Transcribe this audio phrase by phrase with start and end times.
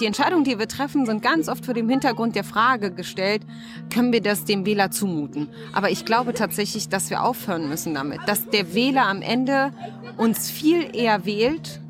[0.00, 3.42] die Entscheidungen, die wir treffen, sind ganz oft vor dem Hintergrund der Frage gestellt,
[3.92, 5.48] können wir das dem Wähler zumuten?
[5.72, 9.72] Aber ich glaube tatsächlich, dass wir aufhören müssen damit, dass der Wähler am Ende
[10.16, 11.80] uns viel eher wählt,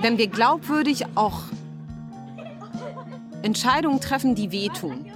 [0.00, 1.42] wenn wir glaubwürdig auch
[3.42, 5.06] Entscheidungen treffen, die wehtun.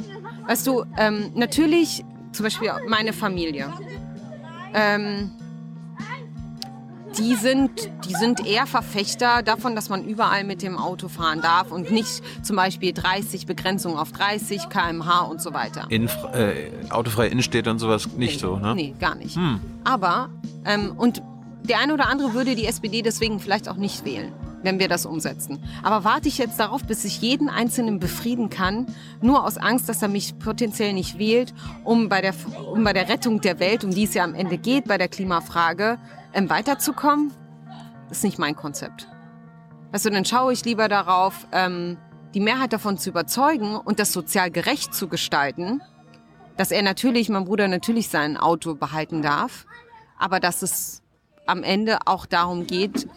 [0.47, 3.73] Weißt du, ähm, natürlich zum Beispiel meine Familie.
[4.75, 5.31] Ähm,
[7.19, 11.73] die sind, die sind eher Verfechter davon, dass man überall mit dem Auto fahren darf
[11.73, 15.87] und nicht zum Beispiel 30 Begrenzung auf 30 km/h und so weiter.
[15.89, 18.75] In, äh, autofreie Innenstädte und sowas nicht nee, so, ne?
[18.75, 19.37] Nee, gar nicht.
[19.37, 19.61] Hm.
[19.85, 20.29] Aber,
[20.65, 21.23] ähm, und
[21.63, 25.07] der eine oder andere würde die SPD deswegen vielleicht auch nicht wählen wenn wir das
[25.07, 25.63] umsetzen.
[25.85, 28.87] Aber warte ich jetzt darauf, bis ich jeden Einzelnen befrieden kann,
[29.23, 31.55] nur aus Angst, dass er mich potenziell nicht wählt,
[31.85, 32.35] um bei der,
[32.73, 35.07] um bei der Rettung der Welt, um die es ja am Ende geht, bei der
[35.07, 35.99] Klimafrage,
[36.35, 37.33] ähm, weiterzukommen?
[38.11, 39.09] Ist nicht mein Konzept.
[39.93, 41.97] Also dann schaue ich lieber darauf, ähm,
[42.35, 45.81] die Mehrheit davon zu überzeugen und das sozial gerecht zu gestalten,
[46.57, 49.67] dass er natürlich, mein Bruder natürlich sein Auto behalten darf,
[50.19, 51.03] aber dass es
[51.47, 53.09] am Ende auch darum geht,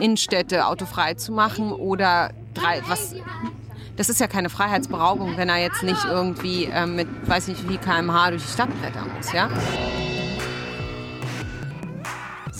[0.00, 3.14] Innenstädte autofrei zu machen oder drei, was,
[3.96, 7.78] das ist ja keine Freiheitsberaubung, wenn er jetzt nicht irgendwie äh, mit, weiß nicht wie
[7.78, 9.48] kmh durch die Stadt brettern muss, ja?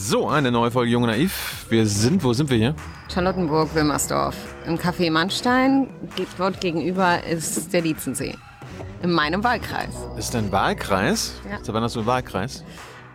[0.09, 1.67] So, eine neue Folge Junge Naiv.
[1.69, 2.77] Wir sind, wo sind wir hier?
[3.13, 4.37] Charlottenburg, Wilmersdorf.
[4.65, 5.89] Im Café Mannstein,
[6.39, 8.37] dort gegenüber ist der Lietzensee.
[9.03, 9.97] In meinem Wahlkreis.
[10.17, 11.33] Ist dein Wahlkreis?
[11.51, 11.59] Ja.
[11.61, 12.63] Seit wann hast du einen Wahlkreis?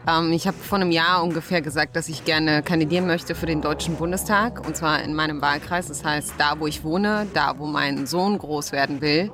[0.08, 3.62] Ähm, ich habe vor einem Jahr ungefähr gesagt, dass ich gerne kandidieren möchte für den
[3.62, 4.66] Deutschen Bundestag.
[4.66, 5.88] Und zwar in meinem Wahlkreis.
[5.88, 9.32] Das heißt, da, wo ich wohne, da, wo mein Sohn groß werden will.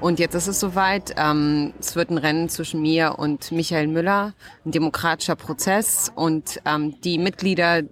[0.00, 1.14] Und jetzt ist es soweit.
[1.16, 4.34] Ähm, es wird ein Rennen zwischen mir und Michael Müller.
[4.64, 6.12] Ein demokratischer Prozess.
[6.14, 7.82] Und ähm, die Mitglieder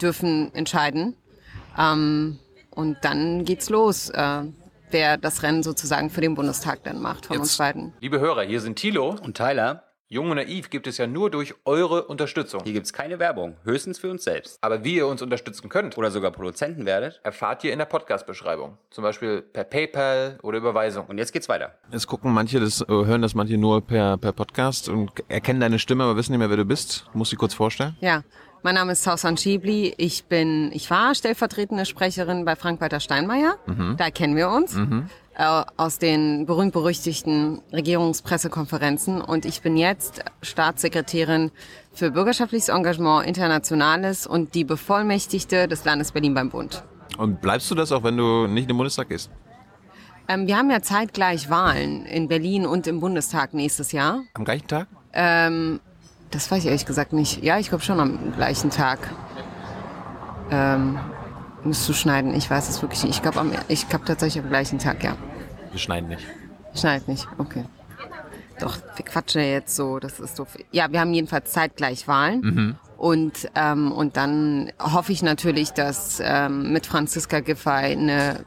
[0.00, 1.16] dürfen entscheiden.
[1.78, 2.38] Ähm,
[2.70, 4.10] und dann geht's los.
[4.10, 4.42] Äh,
[4.90, 7.92] wer das Rennen sozusagen für den Bundestag dann macht von Jetzt, uns beiden.
[8.00, 9.89] Liebe Hörer, hier sind Thilo und Tyler.
[10.12, 12.62] Jung und Naiv gibt es ja nur durch eure Unterstützung.
[12.64, 14.58] Hier gibt es keine Werbung, höchstens für uns selbst.
[14.60, 18.76] Aber wie ihr uns unterstützen könnt oder sogar Produzenten werdet, erfahrt ihr in der Podcast-Beschreibung.
[18.90, 21.06] Zum Beispiel per PayPal oder Überweisung.
[21.06, 21.76] Und jetzt geht's weiter.
[21.92, 25.78] Es gucken manche, das, äh, hören das manche nur per, per Podcast und erkennen deine
[25.78, 27.06] Stimme, aber wissen nicht mehr, wer du bist.
[27.12, 27.96] Musst du dich kurz vorstellen?
[28.00, 28.24] Ja.
[28.62, 29.94] Mein Name ist Sausan Schibli.
[29.96, 33.58] Ich bin, ich war stellvertretende Sprecherin bei Frank-Walter Steinmeier.
[33.66, 33.94] Mhm.
[33.96, 34.74] Da kennen wir uns.
[34.74, 35.08] Mhm.
[35.40, 41.50] Äh, aus den berühmt-berüchtigten Regierungspressekonferenzen und ich bin jetzt Staatssekretärin
[41.94, 46.84] für bürgerschaftliches Engagement, Internationales und die Bevollmächtigte des Landes Berlin beim Bund.
[47.16, 49.30] Und bleibst du das auch, wenn du nicht in den Bundestag gehst?
[50.28, 54.20] Ähm, wir haben ja zeitgleich Wahlen in Berlin und im Bundestag nächstes Jahr.
[54.34, 54.88] Am gleichen Tag?
[55.14, 55.80] Ähm,
[56.30, 57.42] das weiß ich ehrlich gesagt nicht.
[57.42, 58.98] Ja, ich glaube schon am gleichen Tag.
[60.50, 60.98] Ähm,
[61.62, 62.34] Musst du schneiden?
[62.34, 63.16] Ich weiß es wirklich nicht.
[63.16, 63.50] Ich glaube
[63.88, 65.16] glaub tatsächlich am gleichen Tag, ja.
[65.70, 66.26] Wir schneiden nicht.
[66.74, 67.64] Schneidet nicht, okay.
[68.60, 70.46] Doch, wir quatschen ja jetzt so, das ist so.
[70.70, 72.40] Ja, wir haben jedenfalls zeitgleich Wahlen.
[72.40, 72.76] Mhm.
[72.98, 78.44] Und, ähm, und dann hoffe ich natürlich, dass ähm, mit Franziska Giffey eine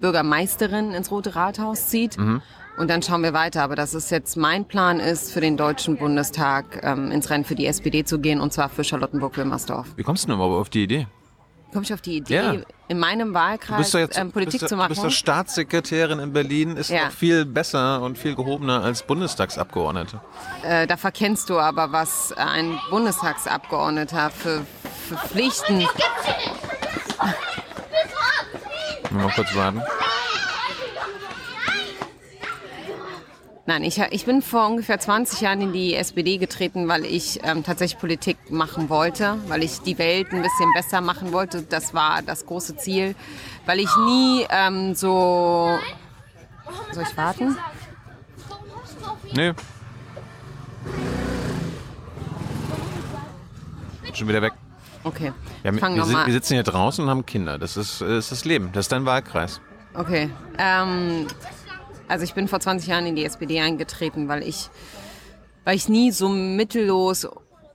[0.00, 2.16] Bürgermeisterin ins Rote Rathaus zieht.
[2.16, 2.42] Mhm.
[2.76, 3.62] Und dann schauen wir weiter.
[3.62, 7.56] Aber dass es jetzt mein Plan ist, für den Deutschen Bundestag ähm, ins Rennen für
[7.56, 9.88] die SPD zu gehen, und zwar für Charlottenburg-Wilmersdorf.
[9.96, 11.08] Wie kommst du denn aber auf die Idee?
[11.74, 12.54] Komme ich auf die Idee, ja.
[12.88, 14.94] in meinem Wahlkreis jetzt, ähm, Politik bist, zu machen.
[14.94, 17.06] Du bist doch Staatssekretärin in Berlin, ist ja.
[17.06, 20.20] noch viel besser und viel gehobener als Bundestagsabgeordnete.
[20.62, 24.64] Äh, da verkennst du aber, was ein Bundestagsabgeordneter für,
[25.08, 25.86] für Pflichten...
[29.10, 29.82] Mal kurz warten.
[33.66, 37.62] Nein, ich, ich bin vor ungefähr 20 Jahren in die SPD getreten, weil ich ähm,
[37.64, 41.62] tatsächlich Politik machen wollte, weil ich die Welt ein bisschen besser machen wollte.
[41.62, 43.14] Das war das große Ziel,
[43.64, 45.78] weil ich nie ähm, so...
[46.92, 47.56] Soll ich warten?
[49.32, 49.52] Nee.
[54.12, 54.52] Schon wieder weg.
[55.04, 55.32] Okay.
[55.62, 57.58] Ja, wir, wir, wir, sitzen hier draußen und haben Kinder.
[57.58, 58.70] Das ist, das ist das Leben.
[58.72, 59.60] Das ist dein Wahlkreis.
[59.94, 60.30] Okay.
[60.58, 61.26] Ähm,
[62.14, 64.70] also ich bin vor 20 Jahren in die SPD eingetreten, weil ich,
[65.64, 67.26] weil ich nie so mittellos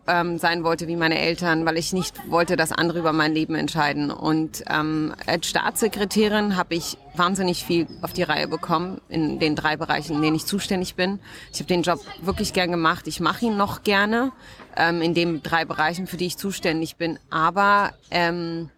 [0.07, 3.53] ähm, sein wollte wie meine Eltern, weil ich nicht wollte, dass andere über mein Leben
[3.55, 4.11] entscheiden.
[4.11, 9.75] Und ähm, als Staatssekretärin habe ich wahnsinnig viel auf die Reihe bekommen in den drei
[9.75, 11.19] Bereichen, in denen ich zuständig bin.
[11.51, 13.07] Ich habe den Job wirklich gern gemacht.
[13.07, 14.31] Ich mache ihn noch gerne
[14.77, 17.19] ähm, in den drei Bereichen, für die ich zuständig bin.
[17.29, 18.69] Aber ähm,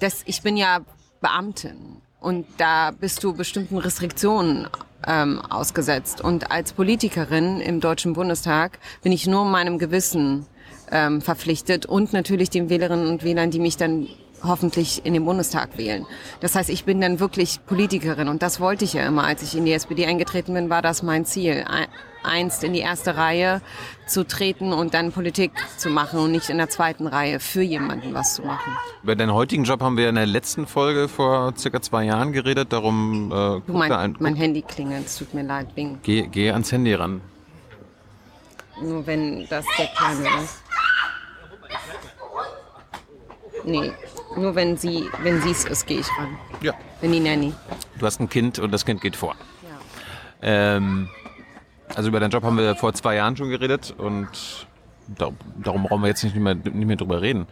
[0.00, 0.80] das, ich bin ja
[1.20, 4.68] Beamtin und da bist du bestimmten Restriktionen
[5.06, 6.20] ähm, ausgesetzt.
[6.20, 10.46] Und als Politikerin im Deutschen Bundestag bin ich nur meinem Gewissen
[10.90, 14.08] ähm, verpflichtet und natürlich den Wählerinnen und Wählern, die mich dann
[14.42, 16.06] hoffentlich in den Bundestag wählen.
[16.40, 19.24] Das heißt, ich bin dann wirklich Politikerin und das wollte ich ja immer.
[19.24, 21.64] Als ich in die SPD eingetreten bin, war das mein Ziel.
[22.22, 23.62] Einst in die erste Reihe
[24.06, 28.12] zu treten und dann Politik zu machen und nicht in der zweiten Reihe für jemanden
[28.12, 28.76] was zu machen.
[29.02, 32.72] Über deinen heutigen Job haben wir in der letzten Folge vor circa zwei Jahren geredet.
[32.72, 35.68] Darum äh, du, mein, ein, mein Handy klingelt, es tut mir leid.
[35.74, 36.00] Wegen.
[36.02, 37.20] Geh, geh ans Handy ran.
[38.82, 40.62] Nur wenn das der Kleine ist.
[43.64, 43.92] Nee,
[44.36, 46.36] nur wenn sie wenn es ist, gehe ich ran.
[46.60, 46.74] Ja.
[47.00, 47.54] Wenn die Nanny.
[47.98, 49.34] Du hast ein Kind und das Kind geht vor.
[49.62, 49.78] Ja.
[50.42, 51.08] Ähm,
[51.94, 54.28] also über deinen Job haben wir vor zwei Jahren schon geredet und
[55.08, 57.46] darum, darum brauchen wir jetzt nicht mehr, nicht mehr drüber reden.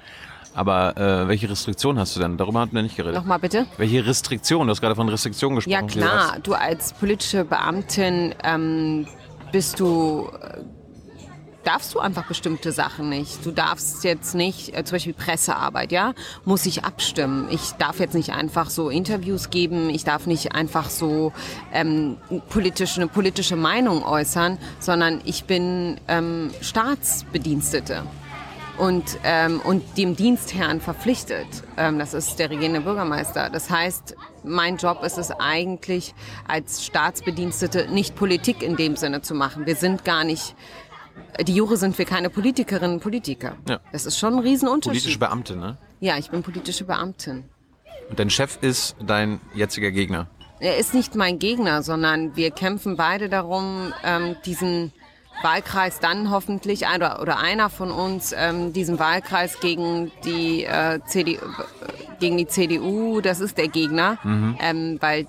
[0.54, 2.38] Aber äh, welche Restriktionen hast du denn?
[2.38, 3.16] Darüber hatten wir nicht geredet.
[3.16, 3.66] Nochmal bitte.
[3.76, 4.66] Welche Restriktionen?
[4.66, 5.72] Du hast gerade von Restriktionen gesprochen.
[5.72, 9.06] Ja klar, du als politische Beamtin ähm,
[9.52, 10.30] bist du
[11.66, 13.44] darfst du einfach bestimmte Sachen nicht.
[13.44, 16.14] Du darfst jetzt nicht, äh, zum Beispiel Pressearbeit, ja,
[16.44, 17.48] muss ich abstimmen.
[17.50, 21.32] Ich darf jetzt nicht einfach so Interviews geben, ich darf nicht einfach so
[21.72, 22.18] ähm,
[22.48, 28.04] politisch, eine politische Meinung äußern, sondern ich bin ähm, Staatsbedienstete
[28.78, 31.46] und, ähm, und dem Dienstherrn verpflichtet.
[31.76, 33.50] Ähm, das ist der regierende Bürgermeister.
[33.50, 36.14] Das heißt, mein Job ist es eigentlich,
[36.46, 39.66] als Staatsbedienstete nicht Politik in dem Sinne zu machen.
[39.66, 40.54] Wir sind gar nicht
[41.42, 43.56] die Jure sind wir keine Politikerinnen und Politiker.
[43.68, 43.80] Ja.
[43.92, 45.02] Das ist schon ein Riesenunterschied.
[45.02, 45.76] Politische Beamte, ne?
[46.00, 47.44] Ja, ich bin politische Beamtin.
[48.08, 50.28] Und dein Chef ist dein jetziger Gegner?
[50.60, 54.92] Er ist nicht mein Gegner, sondern wir kämpfen beide darum, ähm, diesen
[55.42, 61.38] Wahlkreis dann hoffentlich, oder, oder einer von uns, ähm, diesen Wahlkreis gegen die, äh, CDU,
[62.20, 64.56] gegen die CDU, das ist der Gegner, mhm.
[64.60, 65.26] ähm, weil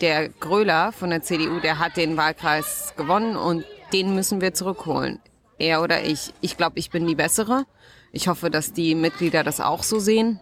[0.00, 5.20] der Gröler von der CDU, der hat den Wahlkreis gewonnen und den müssen wir zurückholen.
[5.58, 6.32] Er oder ich.
[6.40, 7.66] Ich glaube, ich bin die bessere.
[8.12, 10.40] Ich hoffe, dass die Mitglieder das auch so sehen.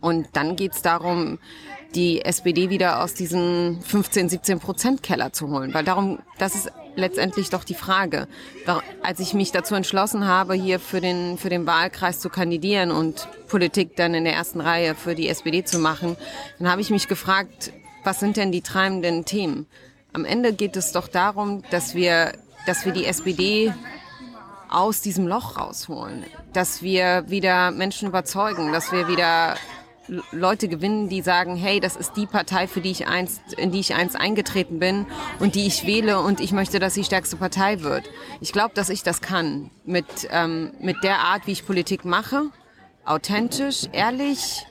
[0.00, 1.38] Und dann geht's darum,
[1.94, 5.74] die SPD wieder aus diesen 15, 17 Prozent Keller zu holen.
[5.74, 8.26] Weil darum, das ist letztendlich doch die Frage.
[9.02, 13.28] Als ich mich dazu entschlossen habe, hier für den, für den Wahlkreis zu kandidieren und
[13.48, 16.16] Politik dann in der ersten Reihe für die SPD zu machen,
[16.58, 17.72] dann habe ich mich gefragt,
[18.04, 19.66] was sind denn die treibenden Themen?
[20.14, 22.32] Am Ende geht es doch darum, dass wir
[22.66, 23.72] dass wir die SPD
[24.72, 29.56] aus diesem Loch rausholen, dass wir wieder Menschen überzeugen, dass wir wieder
[30.32, 33.80] Leute gewinnen, die sagen, hey, das ist die Partei, für die ich einst, in die
[33.80, 35.06] ich einst eingetreten bin
[35.38, 38.10] und die ich wähle und ich möchte, dass sie stärkste Partei wird.
[38.40, 42.50] Ich glaube, dass ich das kann mit, ähm, mit der Art, wie ich Politik mache,
[43.04, 44.66] authentisch, ehrlich,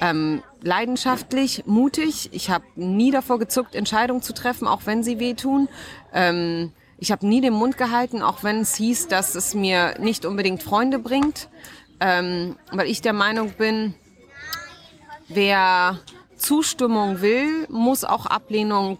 [0.00, 2.30] ähm, leidenschaftlich, mutig.
[2.32, 5.68] Ich habe nie davor gezuckt, Entscheidungen zu treffen, auch wenn sie wehtun.
[6.14, 10.26] Ähm, ich habe nie den Mund gehalten, auch wenn es hieß, dass es mir nicht
[10.26, 11.48] unbedingt Freunde bringt,
[11.98, 13.94] ähm, weil ich der Meinung bin,
[15.28, 15.98] wer
[16.36, 18.98] Zustimmung will, muss auch Ablehnung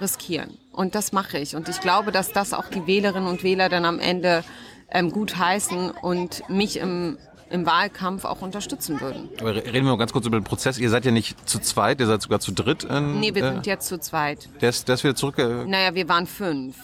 [0.00, 0.56] riskieren.
[0.72, 1.56] Und das mache ich.
[1.56, 4.44] Und ich glaube, dass das auch die Wählerinnen und Wähler dann am Ende
[4.90, 7.18] ähm, gut heißen und mich im
[7.50, 9.30] im Wahlkampf auch unterstützen würden.
[9.40, 10.76] Aber reden wir mal ganz kurz über den Prozess.
[10.76, 12.84] Ihr seid ja nicht zu zweit, ihr seid sogar zu dritt.
[12.84, 14.50] In, nee, wir äh, sind jetzt zu zweit.
[14.60, 15.38] Der ist, der ist wieder zurück.
[15.38, 16.76] Äh, naja, wir waren fünf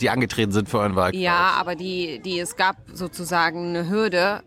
[0.00, 1.22] die angetreten sind für euren Wahlkreis.
[1.22, 4.42] Ja, aber die, die, es gab sozusagen eine Hürde.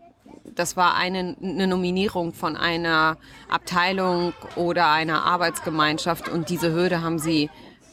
[0.54, 3.16] Das war eine, eine Nominierung von einer
[3.48, 7.48] Abteilung oder einer Arbeitsgemeinschaft und diese Hürde haben sie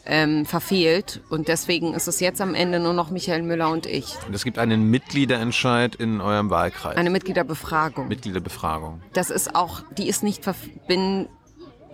[0.05, 4.15] ähm, verfehlt und deswegen ist es jetzt am Ende nur noch Michael Müller und ich.
[4.27, 6.95] Und es gibt einen Mitgliederentscheid in eurem Wahlkreis.
[6.95, 8.07] Eine Mitgliederbefragung.
[8.07, 9.01] Mitgliederbefragung.
[9.13, 11.29] Das ist auch, die ist nicht verbindend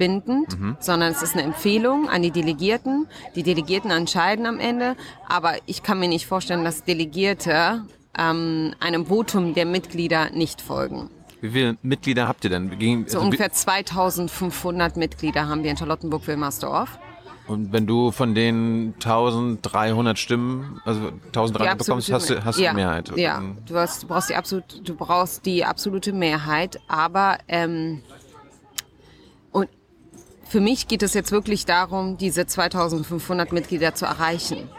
[0.01, 0.77] bindend, mhm.
[0.79, 3.05] sondern es ist eine Empfehlung an die Delegierten.
[3.35, 4.95] Die Delegierten entscheiden am Ende,
[5.29, 7.83] aber ich kann mir nicht vorstellen, dass Delegierte
[8.17, 11.11] ähm, einem Votum der Mitglieder nicht folgen.
[11.39, 12.79] Wie viele Mitglieder habt ihr denn?
[12.79, 16.97] Gegen, so also ungefähr 2500 Mitglieder haben wir in Charlottenburg-Wilmersdorf.
[17.45, 22.73] Und wenn du von den 1300 Stimmen, also 1300 bekommst, hast du, hast du ja,
[22.73, 23.11] Mehrheit.
[23.17, 28.01] Ja, du, hast, du, brauchst die absolut, du brauchst die absolute Mehrheit, aber ähm,
[30.51, 34.69] für mich geht es jetzt wirklich darum, diese 2500 Mitglieder zu erreichen.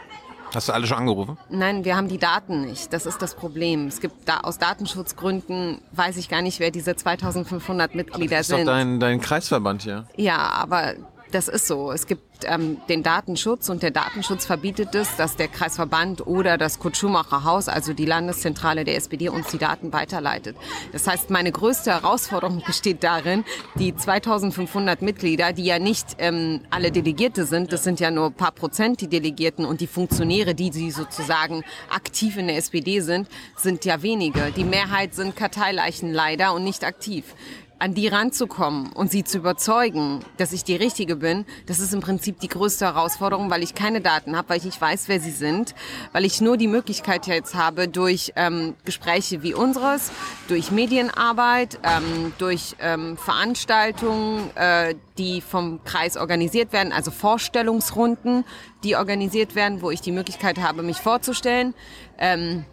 [0.53, 1.35] Hast du alle schon angerufen?
[1.49, 2.93] Nein, wir haben die Daten nicht.
[2.93, 3.87] Das ist das Problem.
[3.87, 8.41] Es gibt da aus Datenschutzgründen weiß ich gar nicht, wer diese 2500 Mitglieder aber das
[8.41, 8.67] ist sind.
[8.67, 10.05] Doch dein, dein Kreisverband hier.
[10.15, 10.93] Ja, aber
[11.33, 11.91] das ist so.
[11.91, 16.79] Es gibt ähm, den Datenschutz und der Datenschutz verbietet es, dass der Kreisverband oder das
[16.79, 20.55] Kurt-Schumacher Haus, also die Landeszentrale der SPD, uns die Daten weiterleitet.
[20.91, 23.43] Das heißt, meine größte Herausforderung besteht darin,
[23.75, 28.33] die 2500 Mitglieder, die ja nicht ähm, alle Delegierte sind, das sind ja nur ein
[28.33, 33.27] paar Prozent die Delegierten und die Funktionäre, die sie sozusagen aktiv in der SPD sind,
[33.55, 34.51] sind ja wenige.
[34.55, 37.35] Die Mehrheit sind Karteileichen leider und nicht aktiv.
[37.83, 41.99] An die ranzukommen und sie zu überzeugen, dass ich die Richtige bin, das ist im
[41.99, 45.31] Prinzip die größte Herausforderung, weil ich keine Daten habe, weil ich nicht weiß, wer sie
[45.31, 45.75] sind,
[46.13, 50.13] weil ich nur die Möglichkeit jetzt habe, durch ähm, Gespräche wie unseres,
[50.47, 58.45] durch Medienarbeit, ähm, durch ähm, Veranstaltungen, äh, die vom Kreis organisiert werden, also Vorstellungsrunden,
[58.85, 61.73] die organisiert werden, wo ich die Möglichkeit habe, mich vorzustellen,
[62.17, 62.63] ähm,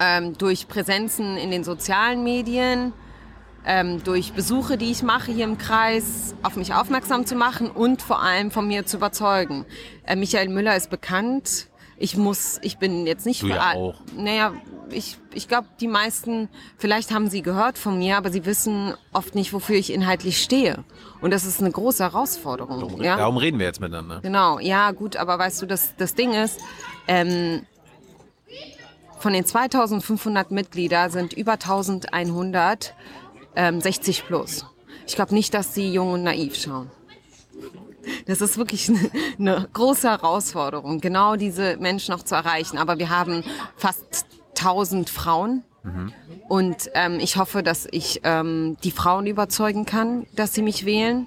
[0.00, 2.92] ähm, durch Präsenzen in den sozialen Medien,
[3.66, 8.02] ähm, durch Besuche, die ich mache hier im Kreis, auf mich aufmerksam zu machen und
[8.02, 9.64] vor allem von mir zu überzeugen.
[10.04, 11.68] Äh, Michael Müller ist bekannt.
[12.00, 14.00] Ich muss, ich bin jetzt nicht Du ja auch.
[14.16, 14.52] Naja,
[14.90, 19.34] ich, ich glaube, die meisten, vielleicht haben sie gehört von mir, aber sie wissen oft
[19.34, 20.84] nicht, wofür ich inhaltlich stehe.
[21.20, 22.80] Und das ist eine große Herausforderung.
[22.80, 23.16] Darum, ja?
[23.16, 24.20] darum reden wir jetzt miteinander.
[24.22, 26.60] Genau, ja, gut, aber weißt du, das, das Ding ist,
[27.08, 27.66] ähm,
[29.18, 32.94] von den 2500 Mitglieder sind über 1100
[33.58, 34.64] ähm, 60 plus.
[35.06, 36.90] Ich glaube nicht, dass sie jung und naiv schauen.
[38.26, 38.90] Das ist wirklich
[39.38, 42.78] eine, große Herausforderung, genau diese Menschen noch zu erreichen.
[42.78, 43.44] Aber wir haben
[43.76, 45.64] fast 1000 Frauen.
[46.48, 51.26] Und ähm, ich hoffe, dass ich ähm, die Frauen überzeugen kann, dass sie mich wählen.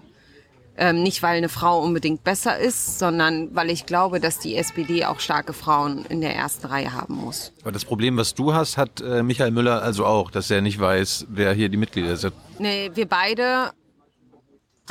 [0.84, 5.06] Ähm, nicht, weil eine Frau unbedingt besser ist, sondern weil ich glaube, dass die SPD
[5.06, 7.54] auch starke Frauen in der ersten Reihe haben muss.
[7.62, 10.80] Aber das Problem, was du hast, hat äh, Michael Müller also auch, dass er nicht
[10.80, 12.34] weiß, wer hier die Mitglieder sind.
[12.58, 13.74] Nee, wir beide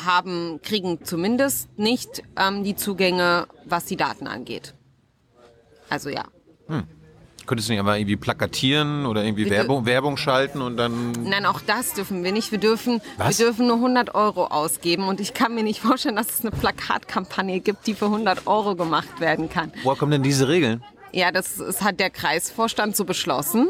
[0.07, 4.75] haben, kriegen zumindest nicht ähm, die Zugänge, was die Daten angeht.
[5.89, 6.23] Also ja.
[7.51, 9.51] Könntest du nicht einfach irgendwie plakatieren oder irgendwie.
[9.51, 11.11] Werbung, Werbung schalten und dann.
[11.25, 12.53] Nein, auch das dürfen wir nicht.
[12.53, 13.41] Wir dürfen, Was?
[13.41, 16.53] wir dürfen nur 100 Euro ausgeben und ich kann mir nicht vorstellen, dass es eine
[16.53, 19.73] Plakatkampagne gibt, die für 100 Euro gemacht werden kann.
[19.83, 20.85] Woher kommen denn diese Regeln?
[21.11, 23.67] Ja, das, das hat der Kreisvorstand so beschlossen.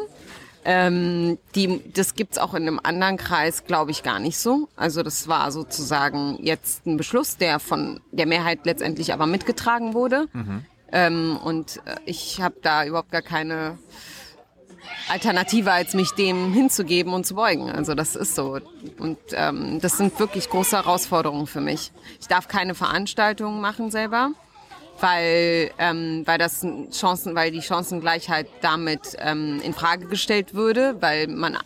[0.67, 4.69] Ähm, die, das gibt's auch in einem anderen Kreis, glaube ich, gar nicht so.
[4.77, 10.27] Also das war sozusagen jetzt ein Beschluss, der von der Mehrheit letztendlich aber mitgetragen wurde.
[10.93, 13.79] Ähm, und äh, ich habe da überhaupt gar keine
[15.09, 17.71] Alternative, als mich dem hinzugeben und zu beugen.
[17.71, 18.59] Also das ist so.
[18.99, 21.93] Und ähm, das sind wirklich große Herausforderungen für mich.
[22.21, 24.31] Ich darf keine Veranstaltungen machen selber
[25.03, 31.27] weil ähm, weil das Chancen, weil die Chancengleichheit damit ähm, in Frage gestellt würde, weil
[31.27, 31.57] man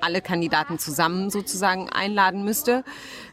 [0.00, 2.84] alle Kandidaten zusammen sozusagen einladen müsste.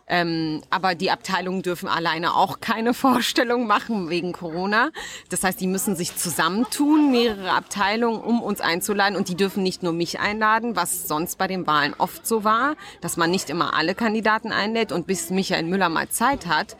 [0.10, 4.90] Ähm, aber die Abteilungen dürfen alleine auch keine Vorstellung machen wegen Corona.
[5.30, 9.16] Das heißt, die müssen sich zusammentun, mehrere Abteilungen, um uns einzuladen.
[9.16, 12.76] Und die dürfen nicht nur mich einladen, was sonst bei den Wahlen oft so war,
[13.02, 14.92] dass man nicht immer alle Kandidaten einlädt.
[14.92, 16.76] Und bis Michael Müller mal Zeit hat,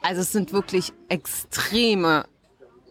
[0.00, 2.26] also es sind wirklich extreme,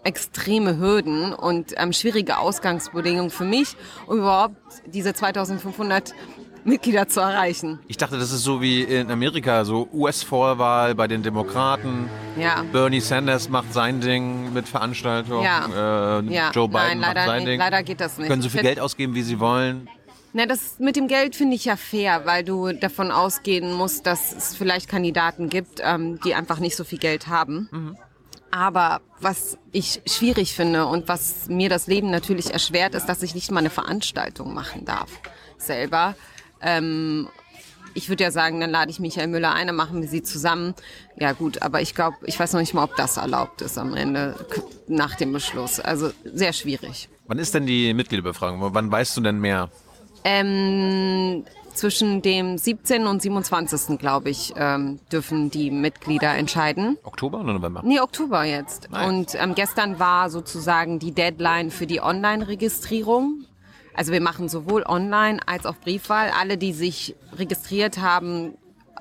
[0.03, 3.77] extreme Hürden und ähm, schwierige Ausgangsbedingungen für mich,
[4.07, 4.55] um überhaupt
[4.87, 6.13] diese 2500
[6.65, 7.79] Mitglieder zu erreichen.
[7.87, 12.09] Ich dachte, das ist so wie in Amerika, so US-Vorwahl bei den Demokraten.
[12.39, 12.63] Ja.
[12.71, 15.43] Bernie Sanders macht sein Ding mit Veranstaltungen.
[15.43, 16.19] Ja.
[16.19, 17.47] Äh, Ja, Joe Biden nein, leider macht sein nicht.
[17.47, 17.59] Ding.
[17.59, 18.27] Leider geht das nicht.
[18.27, 19.89] Können so viel Geld ausgeben, wie sie wollen.
[20.33, 24.35] Na, das mit dem Geld finde ich ja fair, weil du davon ausgehen musst, dass
[24.35, 27.95] es vielleicht Kandidaten gibt, ähm, die einfach nicht so viel Geld haben.
[28.49, 33.35] Aber was ich schwierig finde und was mir das Leben natürlich erschwert, ist, dass ich
[33.35, 35.09] nicht mal eine Veranstaltung machen darf
[35.57, 36.15] selber.
[36.63, 37.27] Ähm,
[37.93, 40.73] ich würde ja sagen, dann lade ich Michael Müller ein, dann machen wir sie zusammen.
[41.17, 43.93] Ja gut, aber ich glaube, ich weiß noch nicht mal, ob das erlaubt ist am
[43.93, 44.35] Ende
[44.87, 45.79] nach dem Beschluss.
[45.79, 47.09] Also sehr schwierig.
[47.27, 48.73] Wann ist denn die Mitgliederbefragung?
[48.73, 49.69] Wann weißt du denn mehr?
[50.25, 51.43] Ähm,
[51.73, 53.07] zwischen dem 17.
[53.07, 53.97] und 27.
[53.97, 56.97] glaube ich, ähm, dürfen die Mitglieder entscheiden.
[57.03, 57.81] Oktober oder November?
[57.83, 58.89] Nee, Oktober jetzt.
[58.89, 59.07] Nice.
[59.07, 63.45] Und ähm, gestern war sozusagen die Deadline für die Online-Registrierung.
[63.95, 66.31] Also wir machen sowohl online als auch Briefwahl.
[66.31, 68.55] Alle, die sich registriert haben,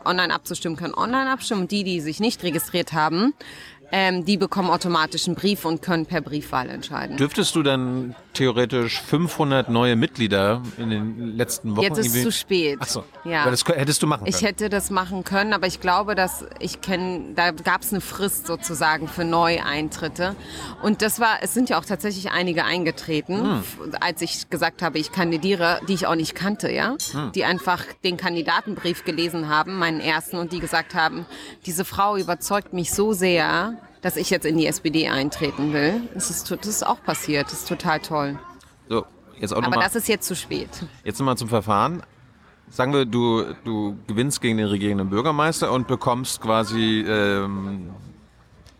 [0.04, 1.62] online abzustimmen, können online abstimmen.
[1.62, 3.34] Und die, die sich nicht registriert haben,
[3.92, 7.18] ähm, die bekommen automatisch einen Brief und können per Briefwahl entscheiden.
[7.18, 12.32] Dürftest du dann theoretisch 500 neue Mitglieder in den letzten Wochen Jetzt ist es zu
[12.32, 12.78] spät.
[12.80, 13.04] Ach so.
[13.24, 13.48] Ja.
[13.50, 14.34] Das hättest du machen können.
[14.34, 18.00] Ich hätte das machen können, aber ich glaube, dass ich kenne, da gab es eine
[18.00, 20.34] Frist sozusagen für Neueintritte.
[20.82, 23.62] Und das war, es sind ja auch tatsächlich einige eingetreten, Hm.
[24.00, 27.32] als ich gesagt habe, ich kandidiere, die ich auch nicht kannte, ja, Hm.
[27.34, 31.26] die einfach den Kandidatenbrief gelesen haben, meinen ersten, und die gesagt haben,
[31.66, 36.02] diese Frau überzeugt mich so sehr, dass ich jetzt in die SPD eintreten will.
[36.14, 38.38] Das ist, das ist auch passiert, das ist total toll.
[38.88, 39.06] so,
[39.38, 40.68] jetzt auch Aber nochmal das ist jetzt zu spät.
[41.04, 42.02] jetzt noch mal zum Verfahren.
[42.68, 47.90] Sagen wir, du, du gewinnst gegen den regierenden Bürgermeister und bekommst quasi ähm,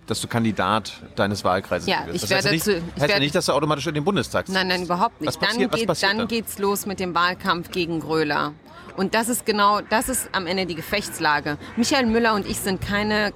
[0.06, 2.16] dass du Kandidat deines Wahlkreises Ja, wirst.
[2.16, 3.94] ich das werde heißt ja nicht, zu- heißt ja werde- nicht, dass du automatisch in
[3.94, 4.54] den Bundestag ziehst.
[4.56, 5.28] Nein, nein, überhaupt nicht.
[5.28, 6.28] Was passiert- dann was geht, passiert dann dann?
[6.28, 8.52] geht's los mit dem Wahlkampf gegen Gröler.
[8.96, 11.56] Und das ist genau, das ist am Ende die Gefechtslage.
[11.76, 13.32] Michael Müller und ich sind keine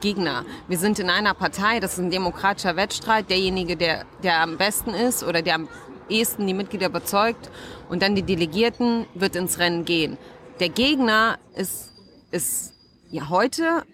[0.00, 0.44] Gegner.
[0.68, 3.30] Wir sind in einer Partei, das ist ein demokratischer Wettstreit.
[3.30, 5.68] Derjenige, der, der am besten ist oder der am
[6.08, 7.50] ehesten die Mitglieder überzeugt
[7.88, 10.16] und dann die Delegierten, wird ins Rennen gehen.
[10.60, 11.92] Der Gegner ist,
[12.30, 12.74] ist
[13.10, 13.84] ja heute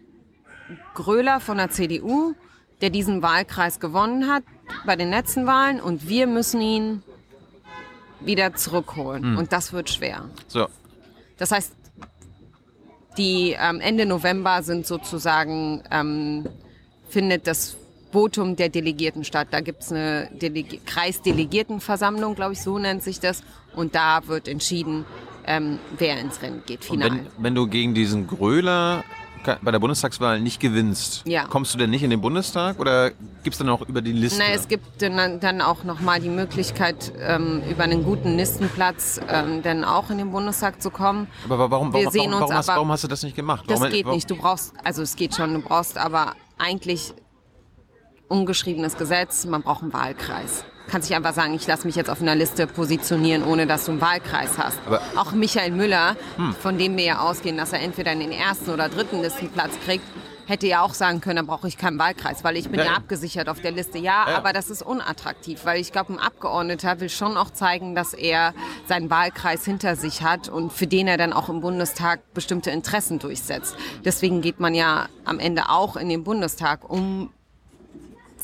[0.94, 2.34] Gröler von der CDU,
[2.80, 4.44] der diesen Wahlkreis gewonnen hat
[4.86, 7.02] bei den letzten Wahlen und wir müssen ihn
[8.20, 9.36] wieder zurückholen.
[9.36, 10.28] Und das wird schwer.
[10.48, 10.66] So,
[11.36, 11.74] Das heißt,
[13.16, 16.46] die ähm, Ende November sind sozusagen, ähm,
[17.08, 17.76] findet das
[18.12, 19.48] Votum der Delegierten statt.
[19.50, 23.42] Da gibt's eine Delegi Kreisdelegiertenversammlung, glaube ich, so nennt sich das.
[23.74, 25.04] Und da wird entschieden,
[25.46, 27.10] ähm, wer ins Rennen geht, final.
[27.10, 29.04] wenn, wenn du gegen diesen Gröler
[29.62, 31.44] bei der Bundestagswahl nicht gewinnst, Ja.
[31.46, 33.10] kommst du denn nicht in den Bundestag oder
[33.42, 34.42] gibst du dann auch über die Liste?
[34.46, 39.62] Na, es gibt dann, dann auch nochmal die Möglichkeit, ähm, über einen guten Listenplatz ähm,
[39.62, 41.28] dann auch in den Bundestag zu kommen.
[41.44, 43.22] aber wa- warum, wir warum, sehen warum, warum, uns hast, aber- warum hast du das
[43.22, 43.64] nicht gemacht?
[43.68, 44.30] Das geht nicht.
[44.30, 47.12] Du brauchst, also es geht schon, du brauchst aber eigentlich
[48.28, 50.64] ungeschriebenes Gesetz, man braucht einen Wahlkreis.
[50.88, 53.92] Kannst nicht einfach sagen, ich lasse mich jetzt auf einer Liste positionieren, ohne dass du
[53.92, 54.78] einen Wahlkreis hast.
[54.86, 56.54] Aber- auch Michael Müller, Hm.
[56.54, 60.04] von dem wir ja ausgehen, dass er entweder in den ersten oder dritten Listenplatz kriegt,
[60.46, 62.92] hätte ja auch sagen können, dann brauche ich keinen Wahlkreis, weil ich bin Ja, ja,
[62.96, 63.96] abgesichert auf der Liste.
[63.96, 64.36] Ja, Ja.
[64.36, 68.52] aber das ist unattraktiv, weil ich glaube, ein Abgeordneter will schon auch zeigen, dass er
[68.86, 73.18] seinen Wahlkreis hinter sich hat und für den er dann auch im Bundestag bestimmte Interessen
[73.18, 73.74] durchsetzt.
[74.04, 77.30] Deswegen geht man ja am Ende auch in den Bundestag, um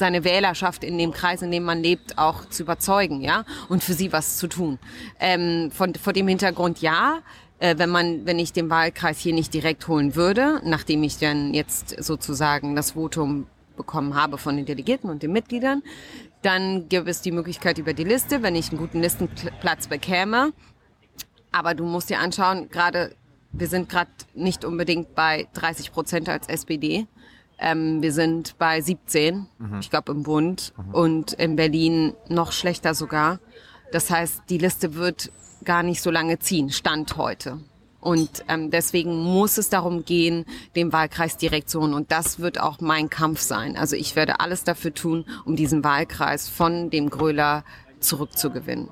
[0.00, 3.92] seine Wählerschaft in dem Kreis, in dem man lebt, auch zu überzeugen, ja, und für
[3.92, 4.80] sie was zu tun.
[5.20, 7.20] Ähm, von, vor dem Hintergrund ja,
[7.60, 11.54] äh, wenn man, wenn ich den Wahlkreis hier nicht direkt holen würde, nachdem ich dann
[11.54, 15.82] jetzt sozusagen das Votum bekommen habe von den Delegierten und den Mitgliedern,
[16.42, 20.52] dann gäbe es die Möglichkeit über die Liste, wenn ich einen guten Listenplatz bekäme.
[21.52, 23.14] Aber du musst dir anschauen, gerade
[23.52, 27.06] wir sind gerade nicht unbedingt bei 30 Prozent als SPD.
[27.60, 29.46] Ähm, wir sind bei 17,
[29.80, 33.38] ich glaube im Bund und in Berlin noch schlechter sogar.
[33.92, 35.30] Das heißt, die Liste wird
[35.64, 37.58] gar nicht so lange ziehen, Stand heute.
[38.00, 41.92] Und ähm, deswegen muss es darum gehen, den Wahlkreis direkt zu holen.
[41.92, 43.76] Und das wird auch mein Kampf sein.
[43.76, 47.62] Also ich werde alles dafür tun, um diesen Wahlkreis von dem Gröler
[48.00, 48.88] zurückzugewinnen.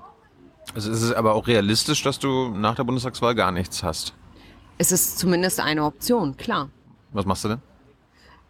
[0.75, 4.13] Also ist es aber auch realistisch, dass du nach der Bundestagswahl gar nichts hast.
[4.77, 6.69] Es ist zumindest eine Option, klar.
[7.13, 7.63] Was machst du denn?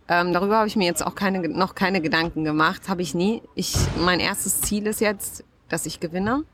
[0.09, 3.43] Ähm, darüber habe ich mir jetzt auch keine, noch keine Gedanken gemacht, habe ich nie.
[3.55, 6.45] Ich, mein erstes Ziel ist jetzt, dass ich gewinne,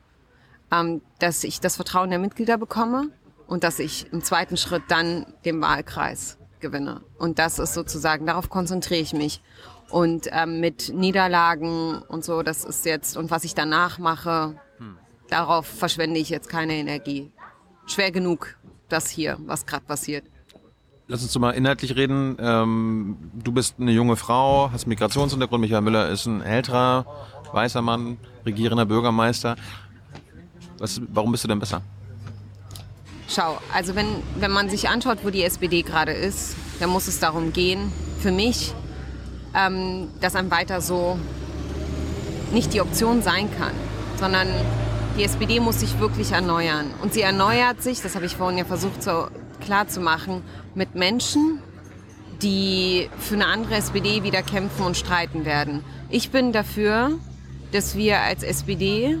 [0.71, 3.09] ähm, dass ich das Vertrauen der Mitglieder bekomme
[3.47, 7.01] und dass ich im zweiten Schritt dann den Wahlkreis gewinne.
[7.17, 9.41] Und das ist sozusagen, darauf konzentriere ich mich.
[9.89, 14.55] Und ähm, mit Niederlagen und so, das ist jetzt, und was ich danach mache,
[15.29, 17.31] darauf verschwende ich jetzt keine Energie.
[17.85, 18.57] Schwer genug,
[18.89, 20.25] das hier, was gerade passiert.
[21.07, 22.35] Lass uns mal inhaltlich reden.
[22.39, 25.61] Ähm, du bist eine junge Frau, hast Migrationshintergrund.
[25.61, 27.05] Michael Müller ist ein älterer,
[27.53, 29.55] weißer Mann, regierender Bürgermeister.
[30.79, 31.83] Was, warum bist du denn besser?
[33.29, 34.07] Schau, also wenn,
[34.39, 38.31] wenn man sich anschaut, wo die SPD gerade ist, dann muss es darum gehen, für
[38.31, 38.73] mich,
[39.53, 41.19] ähm, dass ein weiter so
[42.51, 43.73] nicht die Option sein kann,
[44.17, 44.47] sondern
[45.19, 46.87] die SPD muss sich wirklich erneuern.
[47.03, 49.27] Und sie erneuert sich, das habe ich vorhin ja versucht so
[49.61, 50.41] klar zu machen,
[50.75, 51.61] mit Menschen,
[52.41, 55.83] die für eine andere SPD wieder kämpfen und streiten werden.
[56.09, 57.17] Ich bin dafür,
[57.71, 59.17] dass wir als SPD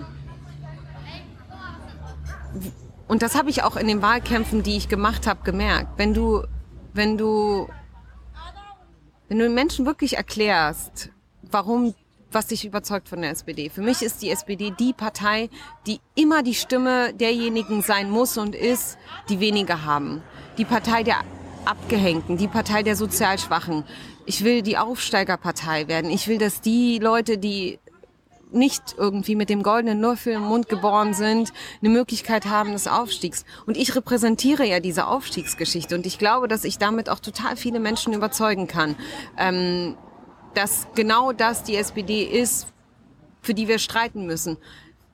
[3.07, 5.97] und das habe ich auch in den Wahlkämpfen, die ich gemacht habe, gemerkt.
[5.97, 6.43] Wenn du,
[6.93, 7.67] wenn du,
[9.29, 11.09] wenn du den Menschen wirklich erklärst,
[11.43, 11.93] warum,
[12.31, 13.69] was dich überzeugt von der SPD.
[13.69, 15.49] Für mich ist die SPD die Partei,
[15.85, 18.97] die immer die Stimme derjenigen sein muss und ist,
[19.29, 20.23] die weniger haben.
[20.57, 21.19] Die Partei der
[21.65, 23.83] Abgehängten, die Partei der Sozialschwachen.
[24.25, 26.09] Ich will die Aufsteigerpartei werden.
[26.09, 27.79] Ich will, dass die Leute, die
[28.51, 31.51] nicht irgendwie mit dem goldenen Löffel im Mund geboren sind,
[31.81, 33.45] eine Möglichkeit haben des Aufstiegs.
[33.65, 37.79] Und ich repräsentiere ja diese Aufstiegsgeschichte und ich glaube, dass ich damit auch total viele
[37.79, 38.95] Menschen überzeugen kann,
[39.37, 39.97] ähm,
[40.53, 42.67] dass genau das die SPD ist,
[43.41, 44.57] für die wir streiten müssen.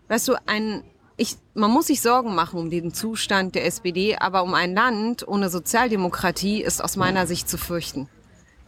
[0.08, 0.84] Weißt du, ein,
[1.22, 5.28] ich, man muss sich Sorgen machen um den Zustand der SPD, aber um ein Land
[5.28, 8.08] ohne Sozialdemokratie ist aus meiner Sicht zu fürchten.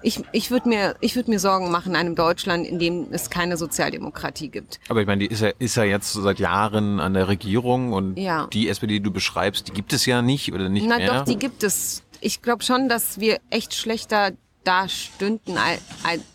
[0.05, 3.29] Ich, ich würde mir, ich würd mir Sorgen machen in einem Deutschland, in dem es
[3.29, 4.79] keine Sozialdemokratie gibt.
[4.89, 8.17] Aber ich meine, die ist ja, ist ja jetzt seit Jahren an der Regierung und
[8.19, 8.47] Ja.
[8.51, 11.19] die SPD, die du beschreibst, die gibt es ja nicht oder nicht Na mehr.
[11.19, 12.03] doch, die gibt es.
[12.19, 14.31] Ich glaube schon, dass wir echt schlechter
[14.63, 15.57] da stünden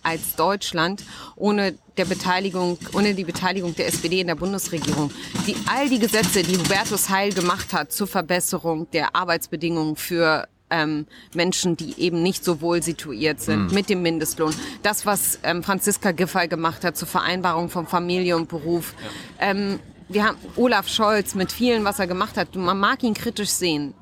[0.03, 1.05] als Deutschland
[1.37, 5.11] ohne der Beteiligung, ohne die Beteiligung der SPD in der Bundesregierung.
[5.47, 11.07] Die, all die Gesetze, die Hubertus Heil gemacht hat zur Verbesserung der Arbeitsbedingungen für ähm,
[11.35, 13.75] Menschen, die eben nicht so wohl situiert sind, mhm.
[13.75, 14.55] mit dem Mindestlohn.
[14.83, 18.95] Das, was ähm, Franziska Giffey gemacht hat zur Vereinbarung von Familie und Beruf.
[19.41, 19.51] Ja.
[19.51, 22.55] Ähm, wir haben Olaf Scholz mit vielen, was er gemacht hat.
[22.55, 23.95] Man mag ihn kritisch sehen.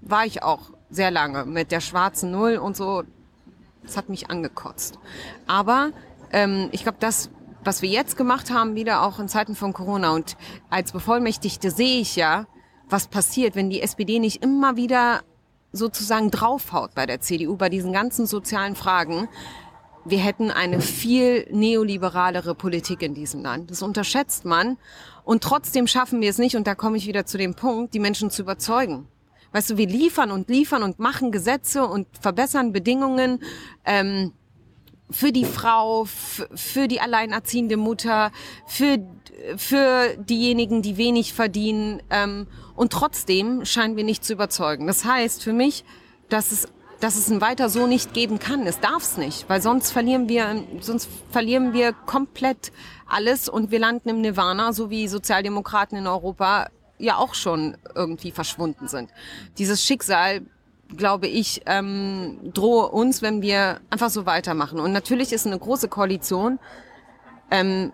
[0.00, 3.02] War ich auch sehr lange mit der schwarzen Null und so.
[3.84, 4.98] Das hat mich angekotzt.
[5.46, 5.90] Aber
[6.32, 7.30] ähm, ich glaube, das,
[7.62, 10.36] was wir jetzt gemacht haben, wieder auch in Zeiten von Corona und
[10.70, 12.46] als Bevollmächtigte sehe ich ja,
[12.88, 15.22] was passiert, wenn die SPD nicht immer wieder
[15.72, 19.28] sozusagen draufhaut bei der CDU, bei diesen ganzen sozialen Fragen.
[20.04, 23.70] Wir hätten eine viel neoliberalere Politik in diesem Land.
[23.70, 24.76] Das unterschätzt man.
[25.24, 27.98] Und trotzdem schaffen wir es nicht, und da komme ich wieder zu dem Punkt, die
[27.98, 29.08] Menschen zu überzeugen.
[29.54, 33.38] Weißt du, wir liefern und liefern und machen Gesetze und verbessern Bedingungen
[33.84, 34.32] ähm,
[35.10, 38.32] für die Frau, für die alleinerziehende Mutter,
[38.66, 38.98] für,
[39.56, 42.02] für diejenigen, die wenig verdienen.
[42.10, 44.88] Ähm, und trotzdem scheinen wir nicht zu überzeugen.
[44.88, 45.84] Das heißt für mich,
[46.28, 46.68] dass es
[47.00, 48.66] dass es ein weiter so nicht geben kann.
[48.66, 52.72] Es darf es nicht, weil sonst verlieren wir, sonst verlieren wir komplett
[53.06, 58.30] alles und wir landen im Nirvana, so wie Sozialdemokraten in Europa ja auch schon irgendwie
[58.30, 59.10] verschwunden sind.
[59.58, 60.42] Dieses Schicksal,
[60.96, 64.80] glaube ich, ähm, drohe uns, wenn wir einfach so weitermachen.
[64.80, 66.58] Und natürlich ist eine große Koalition
[67.50, 67.92] ähm,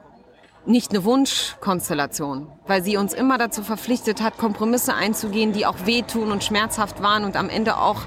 [0.66, 6.30] nicht eine Wunschkonstellation, weil sie uns immer dazu verpflichtet hat, Kompromisse einzugehen, die auch wehtun
[6.30, 8.02] und schmerzhaft waren und am Ende auch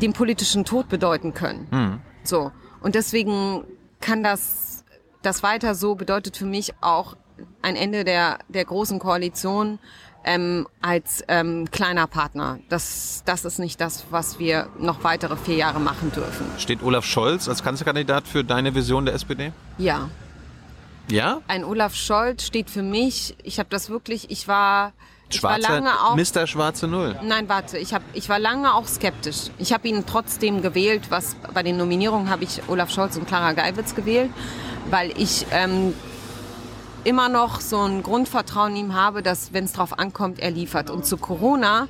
[0.00, 1.68] den politischen Tod bedeuten können.
[1.70, 2.00] Mhm.
[2.24, 2.50] So.
[2.80, 3.64] Und deswegen
[4.00, 4.84] kann das,
[5.22, 7.16] das weiter so bedeutet für mich auch
[7.62, 9.78] ein Ende der, der großen Koalition
[10.24, 12.58] ähm, als ähm, kleiner Partner.
[12.68, 16.46] Das, das ist nicht das, was wir noch weitere vier Jahre machen dürfen.
[16.58, 19.52] Steht Olaf Scholz als Kanzlerkandidat für deine Vision der SPD?
[19.78, 20.08] Ja.
[21.10, 21.40] Ja?
[21.48, 24.92] Ein Olaf Scholz steht für mich, ich habe das wirklich, ich war...
[25.30, 26.46] Schwarze, ich war lange auch, Mr.
[26.46, 27.18] Schwarze Null.
[27.22, 29.50] Nein, warte, ich, hab, ich war lange auch skeptisch.
[29.58, 33.52] Ich habe ihn trotzdem gewählt, was bei den Nominierungen habe ich Olaf Scholz und Clara
[33.52, 34.30] Geiwitz gewählt,
[34.90, 35.94] weil ich ähm,
[37.04, 40.90] immer noch so ein Grundvertrauen in ihm habe, dass wenn es drauf ankommt, er liefert.
[40.90, 41.88] Und zu Corona,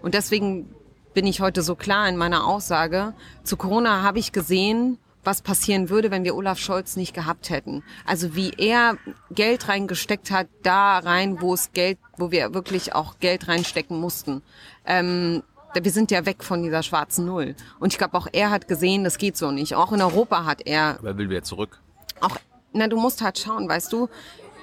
[0.00, 0.68] und deswegen
[1.14, 5.88] bin ich heute so klar in meiner Aussage, zu Corona habe ich gesehen, was passieren
[5.88, 7.82] würde, wenn wir Olaf Scholz nicht gehabt hätten.
[8.04, 8.96] Also wie er
[9.30, 14.42] Geld reingesteckt hat, da rein, wo es Geld, wo wir wirklich auch Geld reinstecken mussten.
[14.84, 15.42] Ähm,
[15.74, 17.54] wir sind ja weg von dieser schwarzen Null.
[17.80, 19.74] Und ich glaube, auch er hat gesehen, das geht so nicht.
[19.74, 20.98] Auch in Europa hat er.
[21.00, 21.80] Aber will wieder zurück.
[22.20, 22.36] Auch,
[22.72, 24.08] na, du musst halt schauen, weißt du.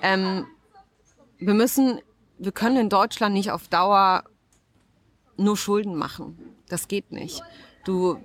[0.04, 0.46] Ähm,
[1.40, 2.00] wir müssen,
[2.38, 4.24] wir können in Deutschland nicht auf Dauer
[5.38, 6.38] nur Schulden machen.
[6.70, 7.42] Das geht nicht.
[7.86, 8.18] Du,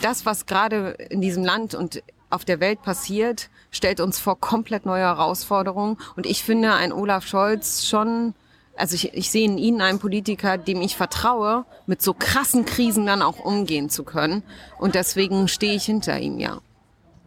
[0.00, 4.86] das, was gerade in diesem Land und auf der Welt passiert, stellt uns vor komplett
[4.86, 5.96] neue Herausforderungen.
[6.16, 8.34] Und ich finde, ein Olaf Scholz schon,
[8.76, 13.06] also ich, ich sehe in Ihnen einen Politiker, dem ich vertraue, mit so krassen Krisen
[13.06, 14.42] dann auch umgehen zu können.
[14.78, 16.60] Und deswegen stehe ich hinter ihm, ja.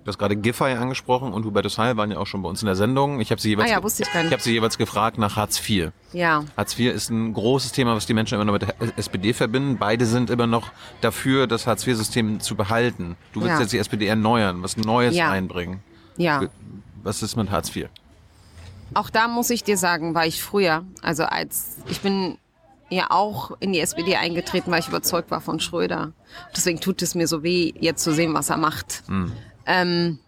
[0.04, 2.66] Du hast gerade Giffey angesprochen und Hubertus Heil waren ja auch schon bei uns in
[2.66, 3.22] der Sendung.
[3.22, 5.62] Ich habe sie jeweils, ah ja, wusste ich, ich habe sie jeweils gefragt nach Hartz
[5.70, 5.92] IV.
[6.12, 6.44] Ja.
[6.58, 9.78] Hartz IV ist ein großes Thema, was die Menschen immer noch mit der SPD verbinden.
[9.78, 13.16] Beide sind immer noch dafür, das Hartz IV-System zu behalten.
[13.34, 13.62] Du willst ja.
[13.62, 15.30] jetzt die SPD erneuern, was Neues ja.
[15.30, 15.84] einbringen.
[16.18, 16.42] Ja.
[17.04, 17.88] Was ist mit Hartz IV?
[18.96, 22.38] Auch da muss ich dir sagen, war ich früher, also als ich bin
[22.90, 26.12] ja auch in die SPD eingetreten, weil ich überzeugt war von Schröder.
[26.56, 29.04] Deswegen tut es mir so weh, jetzt zu sehen, was er macht.
[29.08, 29.32] Mhm.
[29.65, 30.19] Ähm,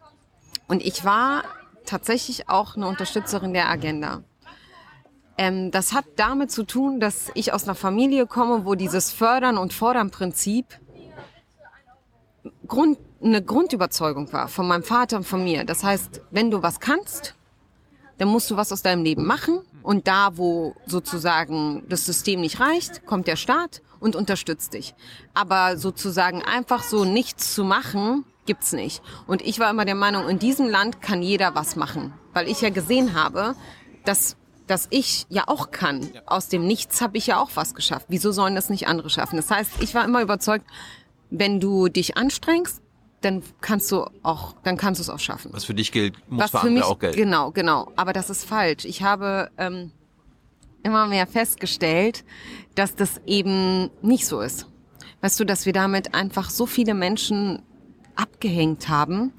[0.67, 1.43] und ich war
[1.85, 4.23] tatsächlich auch eine Unterstützerin der Agenda.
[5.37, 9.57] Ähm, das hat damit zu tun, dass ich aus einer Familie komme, wo dieses Fördern
[9.57, 10.79] und Fordern Prinzip
[12.67, 15.63] Grund, eine Grundüberzeugung war von meinem Vater und von mir.
[15.63, 17.35] Das heißt, wenn du was kannst,
[18.17, 19.61] dann musst du was aus deinem Leben machen.
[19.81, 24.93] Und da, wo sozusagen das System nicht reicht, kommt der Staat und unterstützt dich.
[25.33, 29.01] Aber sozusagen einfach so nichts zu machen, gibt's nicht.
[29.27, 32.61] Und ich war immer der Meinung, in diesem Land kann jeder was machen, weil ich
[32.61, 33.55] ja gesehen habe,
[34.05, 36.09] dass dass ich ja auch kann.
[36.25, 38.05] Aus dem Nichts habe ich ja auch was geschafft.
[38.09, 39.35] Wieso sollen das nicht andere schaffen?
[39.35, 40.65] Das heißt, ich war immer überzeugt,
[41.29, 42.81] wenn du dich anstrengst,
[43.21, 45.51] dann kannst du auch, dann kannst du es auch schaffen.
[45.53, 47.17] Was für dich gilt, muss Was für, für mich, auch gelten.
[47.17, 47.91] Genau, genau.
[47.95, 48.85] Aber das ist falsch.
[48.85, 49.91] Ich habe ähm,
[50.83, 52.23] immer mehr festgestellt,
[52.75, 54.67] dass das eben nicht so ist.
[55.21, 57.61] Weißt du, dass wir damit einfach so viele Menschen
[58.15, 59.33] abgehängt haben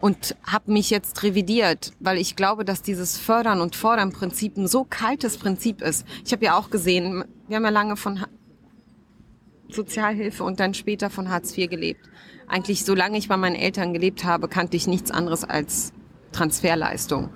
[0.00, 4.66] und habe mich jetzt revidiert, weil ich glaube, dass dieses Fördern und Fordern Prinzip ein
[4.66, 6.06] so kaltes Prinzip ist.
[6.24, 8.24] Ich habe ja auch gesehen, wir haben ja lange von
[9.70, 12.00] Sozialhilfe und dann später von Hartz IV gelebt.
[12.46, 15.92] Eigentlich, solange ich bei meinen Eltern gelebt habe, kannte ich nichts anderes als
[16.32, 17.30] Transferleistung.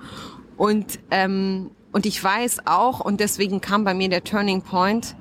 [0.55, 5.15] Und, ähm, und ich weiß auch, und deswegen kam bei mir der Turning Point,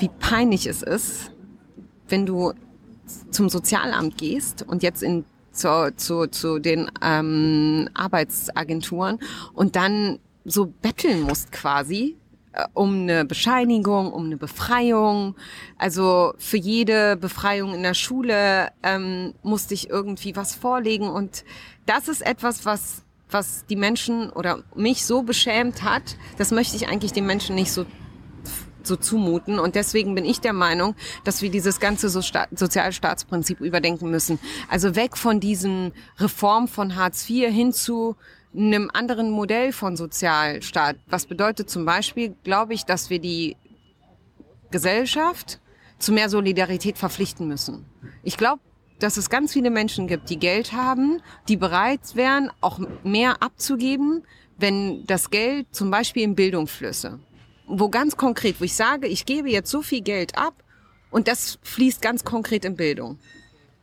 [0.00, 1.30] wie peinlich es ist,
[2.08, 2.54] wenn du
[3.30, 9.18] zum Sozialamt gehst und jetzt in zu, zu, zu den ähm, Arbeitsagenturen
[9.54, 12.16] und dann so betteln musst quasi
[12.52, 15.34] äh, um eine Bescheinigung, um eine Befreiung.
[15.76, 21.44] Also für jede Befreiung in der Schule ähm, musste ich irgendwie was vorlegen und
[21.86, 26.88] das ist etwas, was was die Menschen oder mich so beschämt hat, das möchte ich
[26.88, 27.84] eigentlich den Menschen nicht so
[28.88, 29.58] so zumuten.
[29.58, 34.38] Und deswegen bin ich der Meinung, dass wir dieses ganze so Sozialstaatsprinzip überdenken müssen.
[34.68, 38.16] Also weg von diesem Reform von Hartz IV hin zu
[38.56, 40.96] einem anderen Modell von Sozialstaat.
[41.06, 43.56] Was bedeutet zum Beispiel, glaube ich, dass wir die
[44.70, 45.60] Gesellschaft
[45.98, 47.84] zu mehr Solidarität verpflichten müssen.
[48.22, 48.62] Ich glaube,
[48.98, 54.24] dass es ganz viele Menschen gibt, die Geld haben, die bereit wären, auch mehr abzugeben,
[54.56, 57.20] wenn das Geld zum Beispiel in Bildung flüsse
[57.68, 60.54] wo ganz konkret, wo ich sage, ich gebe jetzt so viel Geld ab
[61.10, 63.18] und das fließt ganz konkret in Bildung.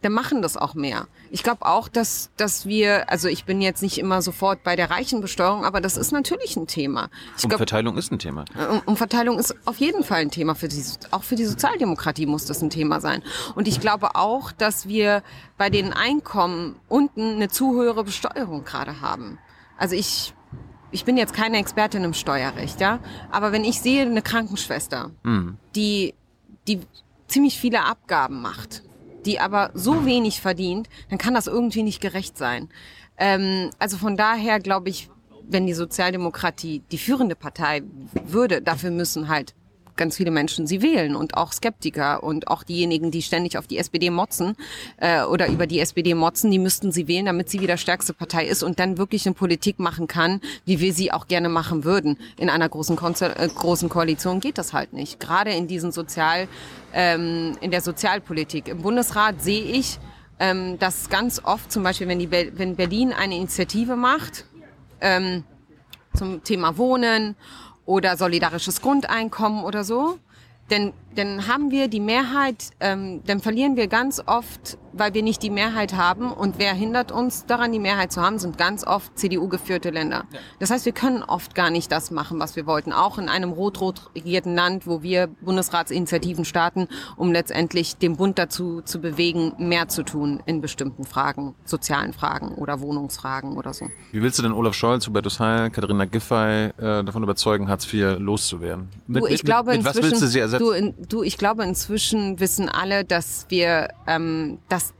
[0.01, 1.07] Dann machen das auch mehr.
[1.31, 4.91] Ich glaube auch, dass, dass wir, also ich bin jetzt nicht immer sofort bei der
[4.91, 7.09] Reichenbesteuerung, aber das ist natürlich ein Thema.
[7.37, 8.45] Ich Umverteilung glaub, ist ein Thema.
[8.85, 10.53] Umverteilung ist auf jeden Fall ein Thema.
[10.53, 13.23] Für die, auch für die Sozialdemokratie muss das ein Thema sein.
[13.55, 15.23] Und ich glaube auch, dass wir
[15.57, 19.39] bei den Einkommen unten eine zu höhere Besteuerung gerade haben.
[19.75, 20.34] Also ich
[20.95, 25.57] ich bin jetzt keine Expertin im Steuerrecht, ja, aber wenn ich sehe eine Krankenschwester, mhm.
[25.75, 26.13] die,
[26.69, 26.79] die
[27.27, 28.81] ziemlich viele Abgaben macht,
[29.25, 32.69] die aber so wenig verdient, dann kann das irgendwie nicht gerecht sein.
[33.17, 35.09] Ähm, also von daher glaube ich,
[35.43, 37.83] wenn die Sozialdemokratie die führende Partei
[38.25, 39.53] würde, dafür müssen halt
[39.95, 43.77] ganz viele Menschen sie wählen und auch Skeptiker und auch diejenigen, die ständig auf die
[43.77, 44.55] SPD motzen
[44.97, 48.45] äh, oder über die SPD motzen, die müssten sie wählen, damit sie wieder stärkste Partei
[48.45, 52.17] ist und dann wirklich eine Politik machen kann, wie wir sie auch gerne machen würden.
[52.37, 55.19] In einer großen, Konzer äh, großen Koalition geht das halt nicht.
[55.19, 56.47] Gerade in diesen Sozial,
[56.93, 58.67] ähm, in der Sozialpolitik.
[58.67, 59.99] Im Bundesrat sehe ich,
[60.39, 64.45] ähm, dass ganz oft zum Beispiel, wenn, die Be wenn Berlin eine Initiative macht,
[65.01, 65.43] ähm,
[66.15, 67.35] zum Thema Wohnen
[67.85, 70.19] oder solidarisches Grundeinkommen oder so,
[70.69, 75.43] denn dann haben wir die Mehrheit, ähm, dann verlieren wir ganz oft, weil wir nicht
[75.43, 76.31] die Mehrheit haben.
[76.31, 80.25] Und wer hindert uns daran, die Mehrheit zu haben, sind ganz oft CDU-geführte Länder.
[80.31, 80.39] Ja.
[80.59, 82.93] Das heißt, wir können oft gar nicht das machen, was wir wollten.
[82.93, 88.81] Auch in einem rot-rot regierten Land, wo wir Bundesratsinitiativen starten, um letztendlich den Bund dazu
[88.81, 93.89] zu bewegen, mehr zu tun in bestimmten Fragen, sozialen Fragen oder Wohnungsfragen oder so.
[94.11, 98.17] Wie willst du denn Olaf Scholz, Hubertus Heil, Katharina Giffey äh, davon überzeugen, Hartz IV
[98.19, 98.87] loszuwerden?
[99.07, 100.63] Mit, du, ich mit, glaube, mit, mit was willst du sie ersetzen?
[100.63, 104.93] Du, in, du, ich glaube, inzwischen wissen alle, dass wir, ähm, dass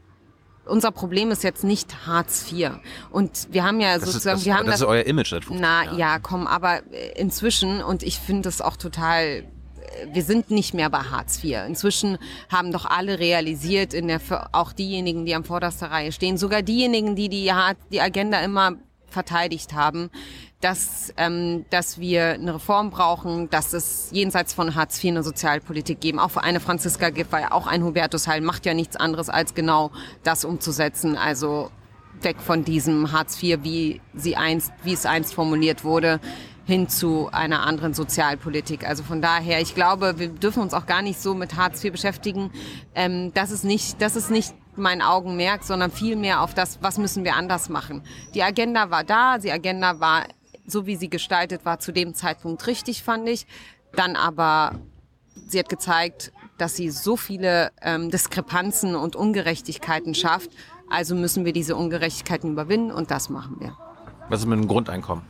[0.65, 2.72] unser Problem ist jetzt nicht Hartz IV.
[3.12, 5.30] Und wir haben ja das sozusagen, ist, das, wir haben das, das ist euer Image
[5.30, 5.98] seit 15 Na Jahren.
[5.98, 6.82] ja, komm, aber
[7.15, 9.46] inzwischen und ich finde das auch total
[10.12, 11.60] wir sind nicht mehr bei Hartz IV.
[11.68, 12.18] Inzwischen
[12.50, 14.20] haben doch alle realisiert, in der,
[14.52, 17.52] auch diejenigen, die am vorderster Reihe stehen, sogar diejenigen, die die,
[17.91, 18.74] die Agenda immer
[19.15, 20.12] verteidigt haben,
[20.62, 26.01] dass, ähm, dass wir eine Reform brauchen, dass es jenseits von Hartz IV eine Sozialpolitik
[26.01, 26.19] geben.
[26.19, 29.91] Auch für eine Franziska Giffey, auch ein Hubertus Heil macht ja nichts anderes, als genau
[30.23, 31.17] das umzusetzen.
[31.17, 31.71] Also
[32.21, 36.19] weg von diesem Hartz IV, wie sie einst, wie es einst formuliert wurde,
[36.65, 38.88] hin zu einer anderen Sozialpolitik.
[38.88, 41.91] Also von daher, ich glaube, wir dürfen uns auch gar nicht so mit Hartz IV
[41.93, 42.51] beschäftigen.
[42.95, 47.24] Ähm, das ist nicht, das ist nicht mein Augenmerk, sondern vielmehr auf das, was müssen
[47.24, 48.04] wir anders machen.
[48.34, 50.26] Die Agenda war da, die Agenda war
[50.68, 53.46] so wie sie gestaltet war, zu dem Zeitpunkt richtig, fand ich.
[53.94, 54.80] Dann aber,
[55.48, 60.50] sie hat gezeigt, dass sie so viele ähm, Diskrepanzen und Ungerechtigkeiten schafft.
[60.90, 63.78] Also müssen wir diese Ungerechtigkeiten überwinden und das machen wir.
[64.30, 65.24] Was ist mit dem Grundeinkommen?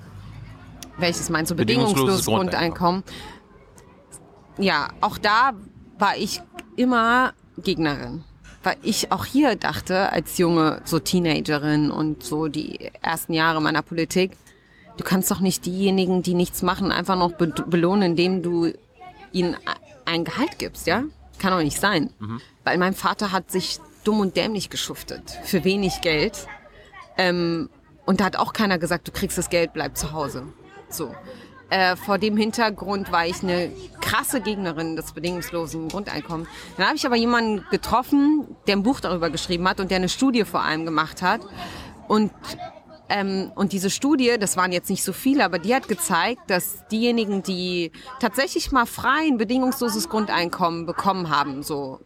[0.97, 1.55] Welches meinst du?
[1.55, 3.03] Bedingungsloses, Grundeinkommen.
[3.03, 3.03] Grundeinkommen.
[4.57, 5.51] Ja, auch da
[5.99, 6.41] war ich
[6.77, 8.23] immer Gegnerin.
[8.65, 13.81] Weil ich auch hier dachte, als junge so Teenagerin und so die ersten Jahre meiner
[13.81, 14.31] Politik,
[14.97, 18.71] Du kannst doch nicht diejenigen, die nichts machen, einfach noch be belohnen, indem du
[19.31, 19.57] ihnen
[20.05, 21.03] ein Gehalt gibst, ja?
[21.39, 22.11] Kann doch nicht sein.
[22.19, 22.39] Mhm.
[22.63, 26.47] Weil mein Vater hat sich dumm und dämlich geschuftet für wenig Geld.
[27.17, 27.69] Ähm,
[28.05, 30.43] und da hat auch keiner gesagt, du kriegst das Geld, bleib zu Hause.
[30.89, 31.13] So.
[31.75, 36.47] Äh, vor dem Hintergrund war ich eine krasse Gegnerin des bedingungslosen Grundeinkommens.
[36.77, 40.07] Dann habe ich aber jemanden getroffen, der ein Buch darüber geschrieben hat und der eine
[40.07, 41.41] Studie vor allem gemacht hat.
[42.07, 42.31] Und
[43.09, 46.87] ähm, und diese Studie, das waren jetzt nicht so viele, aber die hat gezeigt, dass
[46.87, 51.99] diejenigen, die tatsächlich mal frei ein bedingungsloses Grundeinkommen bekommen haben, so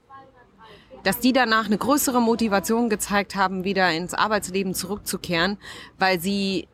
[1.03, 5.59] dass die danach eine größere Motivation gezeigt haben, wieder ins Arbeitsleben zurückzukehren,
[5.99, 6.67] weil sie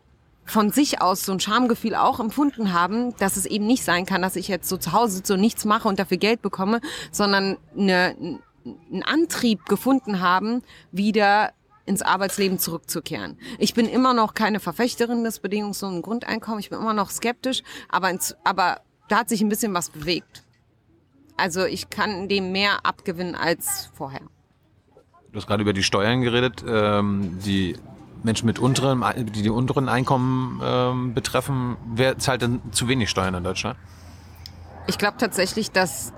[0.45, 4.21] von sich aus so ein Schamgefühl auch empfunden haben, dass es eben nicht sein kann,
[4.21, 6.81] dass ich jetzt so zu Hause und nichts mache und dafür Geld bekomme,
[7.11, 8.15] sondern eine,
[8.65, 11.51] einen Antrieb gefunden haben, wieder
[11.85, 13.37] ins Arbeitsleben zurückzukehren.
[13.59, 18.09] Ich bin immer noch keine Verfechterin des bedingungslosen Grundeinkommens, ich bin immer noch skeptisch, aber,
[18.09, 20.43] ins, aber da hat sich ein bisschen was bewegt.
[21.37, 24.21] Also ich kann dem mehr abgewinnen als vorher.
[25.31, 27.75] Du hast gerade über die Steuern geredet, ähm, die
[28.25, 31.77] Menschen mit unteren, die die unteren Einkommen ähm, betreffen.
[31.85, 33.77] Wer zahlt denn zu wenig Steuern in Deutschland?
[34.87, 36.11] Ich glaube tatsächlich, dass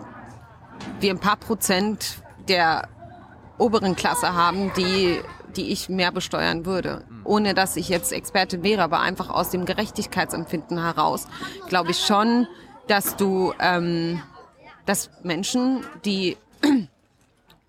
[0.99, 2.87] wir ein paar Prozent der
[3.57, 5.19] oberen Klasse haben, die
[5.57, 7.03] die ich mehr besteuern würde.
[7.23, 11.27] Ohne dass ich jetzt Experte wäre, aber einfach aus dem Gerechtigkeitsempfinden heraus,
[11.67, 12.47] glaube ich schon,
[12.87, 14.21] dass du, ähm,
[14.85, 16.37] dass Menschen, die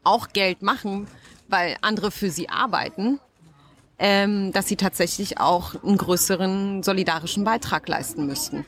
[0.05, 1.09] auch Geld machen,
[1.49, 3.19] weil andere für sie arbeiten,
[3.99, 8.65] ähm, dass sie tatsächlich auch einen größeren solidarischen Beitrag leisten müssten.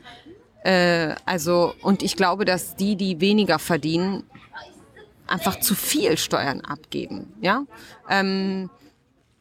[0.64, 4.24] Äh, also, und ich glaube, dass die, die weniger verdienen,
[5.26, 7.32] einfach zu viel Steuern abgeben.
[7.40, 7.64] Ja,
[8.08, 8.68] ähm,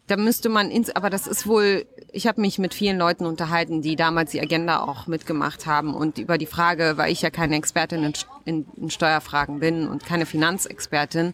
[0.10, 3.82] da müsste man ins, aber das ist wohl, ich habe mich mit vielen Leuten unterhalten,
[3.82, 7.56] die damals die Agenda auch mitgemacht haben und über die Frage, weil ich ja keine
[7.56, 8.14] Expertin in,
[8.46, 11.34] in, in Steuerfragen bin und keine Finanzexpertin,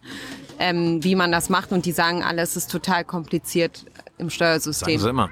[0.59, 3.85] ähm, wie man das macht und die sagen alle, es ist total kompliziert
[4.17, 4.99] im Steuersystem.
[4.99, 5.29] Sagen immer.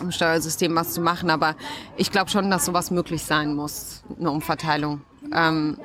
[0.00, 1.56] Im Steuersystem was zu machen, aber
[1.96, 5.02] ich glaube schon, dass sowas möglich sein muss, eine Umverteilung.
[5.32, 5.78] Ähm,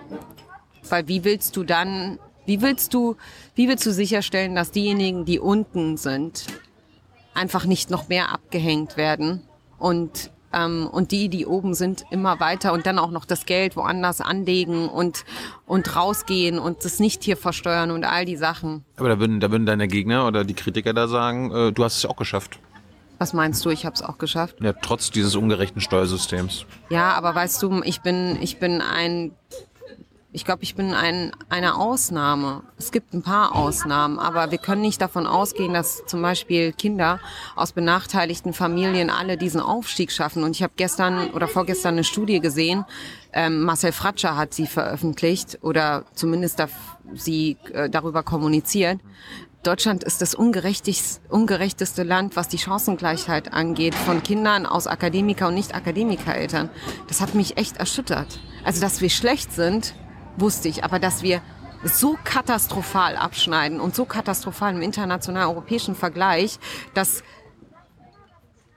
[0.90, 3.16] weil wie willst du dann, wie willst du,
[3.56, 6.46] wie willst du sicherstellen, dass diejenigen, die unten sind,
[7.34, 9.42] einfach nicht noch mehr abgehängt werden
[9.78, 13.76] und ähm, und die, die oben sind, immer weiter und dann auch noch das Geld
[13.76, 15.26] woanders anlegen und
[15.66, 18.84] und rausgehen und das nicht hier versteuern und all die Sachen.
[18.98, 21.98] Aber da würden, da würden deine Gegner oder die Kritiker da sagen, äh, du hast
[21.98, 22.60] es auch geschafft.
[23.20, 23.70] Was meinst du?
[23.70, 24.56] Ich habe es auch geschafft.
[24.62, 26.66] Ja, trotz dieses ungerechten Steuersystems.
[26.90, 29.32] Ja, aber weißt du, ich bin ich bin ein
[30.34, 32.64] ich glaube, ich bin ein, eine Ausnahme.
[32.78, 37.20] Es gibt ein paar Ausnahmen, aber wir können nicht davon ausgehen, dass zum Beispiel Kinder
[37.56, 40.44] aus benachteiligten Familien alle diesen Aufstieg schaffen.
[40.44, 42.86] Und ich habe gestern oder vorgestern eine Studie gesehen,
[43.34, 46.70] ähm, Marcel Fratscher hat sie veröffentlicht oder zumindest da,
[47.14, 49.00] sie äh, darüber kommuniziert.
[49.64, 56.70] Deutschland ist das ungerechteste Land, was die Chancengleichheit angeht, von Kindern aus Akademiker- und Nicht-Akademiker-Eltern.
[57.08, 58.40] Das hat mich echt erschüttert.
[58.64, 59.94] Also, dass wir schlecht sind,
[60.38, 60.84] wusste ich.
[60.84, 61.42] Aber dass wir
[61.84, 66.60] so katastrophal abschneiden und so katastrophal im internationalen europäischen Vergleich,
[66.94, 67.24] dass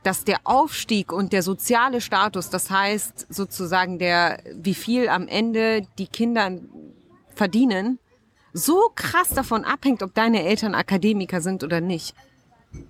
[0.05, 5.87] dass der Aufstieg und der soziale Status, das heißt sozusagen der, wie viel am Ende
[5.99, 6.59] die Kinder
[7.35, 7.99] verdienen,
[8.53, 12.15] so krass davon abhängt, ob deine Eltern Akademiker sind oder nicht.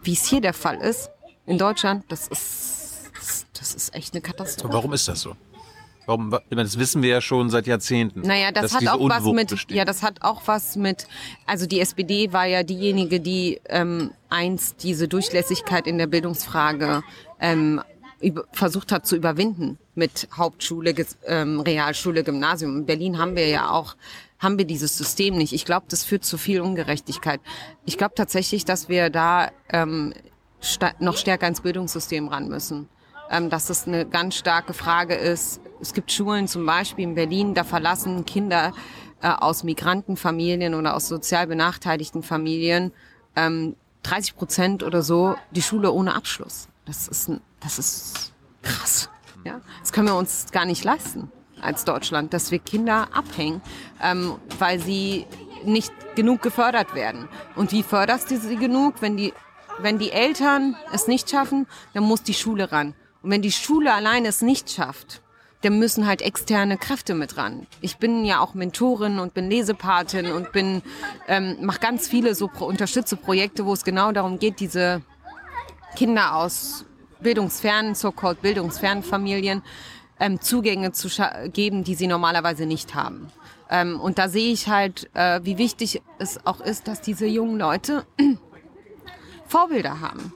[0.02, 1.10] Wie es hier der Fall ist,
[1.46, 3.10] in Deutschland, das ist,
[3.58, 4.74] das ist echt eine Katastrophe.
[4.74, 5.36] Warum ist das so?
[6.06, 8.20] Warum, das wissen wir ja schon seit Jahrzehnten.
[8.20, 9.76] Naja, das hat auch was mit, besteht.
[9.76, 11.06] ja, das hat auch was mit,
[11.46, 17.02] also die SPD war ja diejenige, die ähm, einst diese Durchlässigkeit in der Bildungsfrage
[17.40, 17.82] ähm,
[18.52, 20.94] versucht hat zu überwinden mit Hauptschule,
[21.26, 22.78] ähm, Realschule, Gymnasium.
[22.78, 23.96] In Berlin haben wir ja auch
[24.38, 25.54] haben wir dieses System nicht.
[25.54, 27.40] Ich glaube, das führt zu viel Ungerechtigkeit.
[27.86, 30.12] Ich glaube tatsächlich, dass wir da ähm,
[30.98, 32.88] noch stärker ins Bildungssystem ran müssen
[33.50, 35.60] dass das eine ganz starke Frage ist.
[35.80, 38.72] Es gibt Schulen zum Beispiel in Berlin, da verlassen Kinder
[39.22, 42.92] äh, aus Migrantenfamilien oder aus sozial benachteiligten Familien
[43.36, 46.68] ähm, 30 Prozent oder so die Schule ohne Abschluss.
[46.84, 48.32] Das ist, das ist
[48.62, 49.08] krass.
[49.44, 49.60] Ja?
[49.80, 53.62] Das können wir uns gar nicht leisten als Deutschland, dass wir Kinder abhängen,
[54.02, 55.26] ähm, weil sie
[55.64, 57.28] nicht genug gefördert werden.
[57.56, 59.00] Und wie förderst du sie genug?
[59.00, 59.32] Wenn die,
[59.78, 62.94] wenn die Eltern es nicht schaffen, dann muss die Schule ran.
[63.24, 65.22] Und wenn die Schule alleine es nicht schafft,
[65.62, 67.66] dann müssen halt externe Kräfte mit ran.
[67.80, 70.82] Ich bin ja auch Mentorin und bin Lesepatin und bin
[71.26, 75.00] ähm, mache ganz viele so unterstütze Projekte, wo es genau darum geht, diese
[75.96, 76.84] Kinder aus
[77.20, 79.62] bildungsfernen, so-called bildungsfernen Familien
[80.20, 81.08] ähm, Zugänge zu
[81.50, 83.32] geben, die sie normalerweise nicht haben.
[83.70, 87.58] Ähm, und da sehe ich halt, äh, wie wichtig es auch ist, dass diese jungen
[87.58, 88.04] Leute
[89.48, 90.34] Vorbilder haben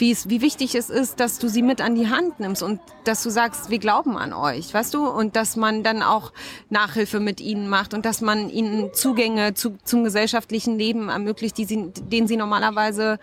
[0.00, 2.80] wie es, wie wichtig es ist, dass du sie mit an die Hand nimmst und
[3.04, 5.06] dass du sagst, wir glauben an euch, weißt du?
[5.06, 6.32] Und dass man dann auch
[6.70, 11.64] Nachhilfe mit ihnen macht und dass man ihnen Zugänge zu, zum gesellschaftlichen Leben ermöglicht, die
[11.64, 13.18] sie, den sie normalerweise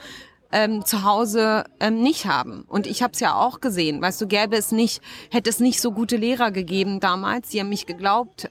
[0.51, 2.63] ähm, zu Hause ähm, nicht haben.
[2.67, 5.81] Und ich habe es ja auch gesehen, weißt du, gäbe es nicht, hätte es nicht
[5.81, 8.49] so gute Lehrer gegeben damals, die an mich geglaubt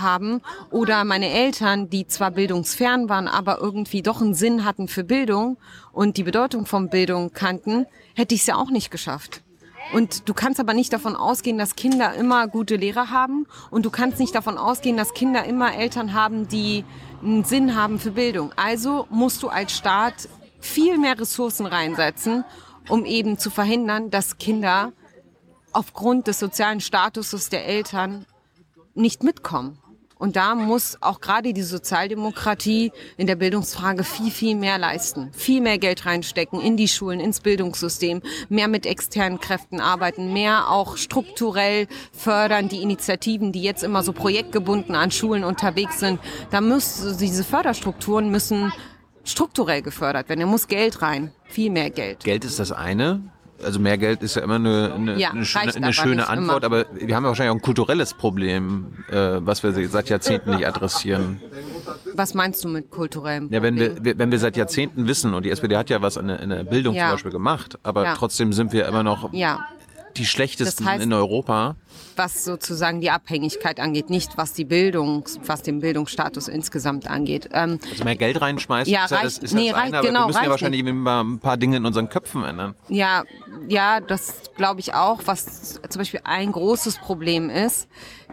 [0.00, 0.40] haben
[0.70, 5.58] oder meine Eltern, die zwar bildungsfern waren, aber irgendwie doch einen Sinn hatten für Bildung
[5.92, 9.42] und die Bedeutung von Bildung kannten, hätte ich es ja auch nicht geschafft.
[9.92, 13.90] Und du kannst aber nicht davon ausgehen, dass Kinder immer gute Lehrer haben und du
[13.90, 16.84] kannst nicht davon ausgehen, dass Kinder immer Eltern haben, die
[17.22, 18.52] einen Sinn haben für Bildung.
[18.56, 20.28] Also musst du als Staat
[20.60, 22.44] viel mehr Ressourcen reinsetzen,
[22.88, 24.92] um eben zu verhindern, dass Kinder
[25.72, 28.26] aufgrund des sozialen Statuses der Eltern
[28.94, 29.78] nicht mitkommen.
[30.18, 35.30] Und da muss auch gerade die Sozialdemokratie in der Bildungsfrage viel, viel mehr leisten.
[35.32, 40.70] Viel mehr Geld reinstecken in die Schulen, ins Bildungssystem, mehr mit externen Kräften arbeiten, mehr
[40.70, 46.18] auch strukturell fördern die Initiativen, die jetzt immer so projektgebunden an Schulen unterwegs sind.
[46.50, 48.72] Da müssen diese Förderstrukturen müssen
[49.24, 50.40] strukturell gefördert werden.
[50.40, 51.32] Da muss Geld rein.
[51.44, 52.24] Viel mehr Geld.
[52.24, 53.20] Geld ist das eine
[53.64, 56.76] also mehr Geld ist ja immer eine, eine, Ja, eine, schöne, eine schöne Antwort, immer.
[56.80, 60.66] aber wir haben ja wahrscheinlich auch ein kulturelles Problem, äh, was wir seit Jahrzehnten nicht
[60.66, 61.40] adressieren.
[62.14, 63.48] Was meinst du mit kulturellem?
[63.50, 64.04] Ja, wenn Problem?
[64.04, 66.50] wir, wenn wir seit Jahrzehnten wissen, und die SPD hat ja was in der, in
[66.50, 67.04] der Bildung Ja.
[67.06, 68.14] zum Beispiel gemacht, aber Ja.
[68.14, 69.60] trotzdem sind wir immer noch Ja,
[70.16, 71.76] die schlechtesten Das heißt- in Europa.
[72.16, 77.48] was sozusagen die Abhängigkeit angeht, nicht was die Bildung, was den Bildungsstatus insgesamt angeht.
[77.52, 80.06] Ähm, Also mehr Geld reinschmeißen, Ja, ist ja, das ist nee, das eine, reicht- aber
[80.08, 82.74] genau, wir müssen ja wahrscheinlich ein paar Dinge in unseren Köpfen ändern.
[82.88, 83.24] Ja,
[83.68, 85.20] ja, das glaube ich auch.
[85.26, 87.88] Was zum Beispiel ein großes Problem ist,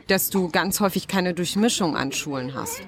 [0.08, 2.82] dass du ganz häufig keine Durchmischung an Schulen hast,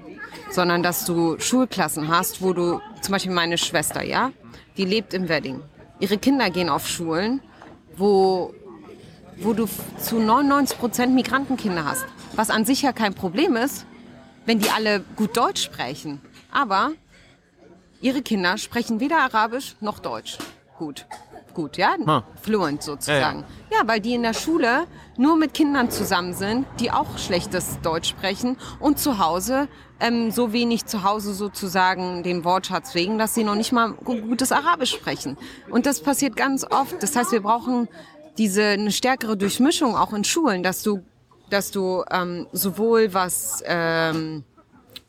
[0.51, 4.31] sondern dass du Schulklassen hast, wo du, zum Beispiel meine Schwester, ja,
[4.77, 5.61] die lebt im Wedding.
[5.99, 7.39] Ihre Kinder gehen auf Schulen,
[7.97, 8.53] wo,
[9.37, 9.67] wo du
[9.99, 12.05] zu 99 Prozent Migrantenkinder hast.
[12.35, 13.85] Was an sich ja kein Problem ist,
[14.45, 16.21] wenn die alle gut Deutsch sprechen.
[16.51, 16.91] Aber
[18.01, 20.37] ihre Kinder sprechen weder Arabisch noch Deutsch.
[20.77, 21.05] Gut.
[21.53, 21.95] Gut, ja?
[22.05, 22.23] Ah.
[22.41, 23.45] Fluent sozusagen.
[23.71, 28.09] Ja, weil die in der Schule nur mit Kindern zusammen sind, die auch schlechtes Deutsch
[28.09, 29.69] sprechen und zu Hause
[30.01, 34.19] ähm, so wenig zu Hause sozusagen den Wortschatz wegen, dass sie noch nicht mal gu-
[34.19, 35.37] gutes Arabisch sprechen.
[35.69, 37.01] Und das passiert ganz oft.
[37.01, 37.87] Das heißt, wir brauchen
[38.37, 41.03] diese eine stärkere Durchmischung auch in Schulen, dass du,
[41.49, 44.43] dass du ähm, sowohl was ähm,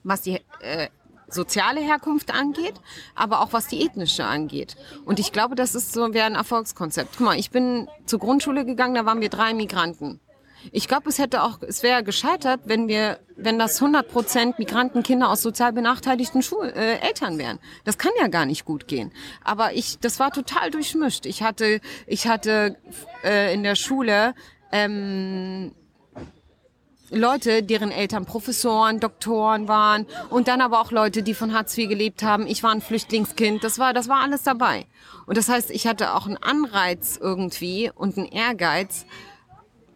[0.04, 0.88] was die äh,
[1.28, 2.74] soziale Herkunft angeht,
[3.14, 4.76] aber auch was die ethnische angeht.
[5.04, 7.16] Und ich glaube, das ist so wäre ein Erfolgskonzept.
[7.16, 10.20] Guck mal, ich bin zur Grundschule gegangen, da waren wir drei Migranten.
[10.72, 15.30] Ich glaube, es hätte auch, es wäre gescheitert, wenn wir, wenn das 100 Prozent Migrantenkinder
[15.30, 17.58] aus sozial benachteiligten Schul äh, Eltern wären.
[17.84, 19.12] Das kann ja gar nicht gut gehen.
[19.44, 21.26] Aber ich, das war total durchmischt.
[21.26, 22.76] Ich hatte, ich hatte
[23.24, 24.34] äh, in der Schule
[24.72, 25.72] ähm,
[27.10, 31.88] Leute, deren Eltern Professoren, Doktoren waren und dann aber auch Leute, die von Hartz IV
[31.88, 32.46] gelebt haben.
[32.48, 34.86] Ich war ein Flüchtlingskind, das war, das war alles dabei.
[35.26, 39.06] Und das heißt, ich hatte auch einen Anreiz irgendwie und einen Ehrgeiz,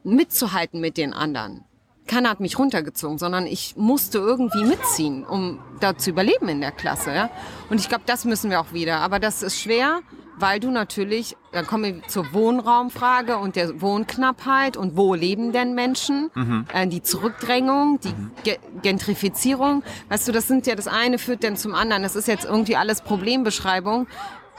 [0.04, 1.64] mitzuhalten mit den anderen.
[2.06, 6.72] Keiner hat mich runtergezogen, sondern ich musste irgendwie mitziehen, um da zu überleben in der
[6.72, 7.14] Klasse.
[7.14, 7.30] Ja?
[7.68, 8.98] Und ich glaube, das müssen wir auch wieder.
[8.98, 10.00] Aber das ist schwer,
[10.40, 15.74] weil du natürlich, dann kommen wir zur Wohnraumfrage und der Wohnknappheit und wo leben denn
[15.74, 16.30] Menschen,
[16.72, 19.82] äh, die Zurückdrängung, die Ge Gentrifizierung.
[20.08, 22.02] Weißt du, das sind ja das eine führt dann zum anderen.
[22.02, 24.06] Das ist jetzt irgendwie alles Problembeschreibung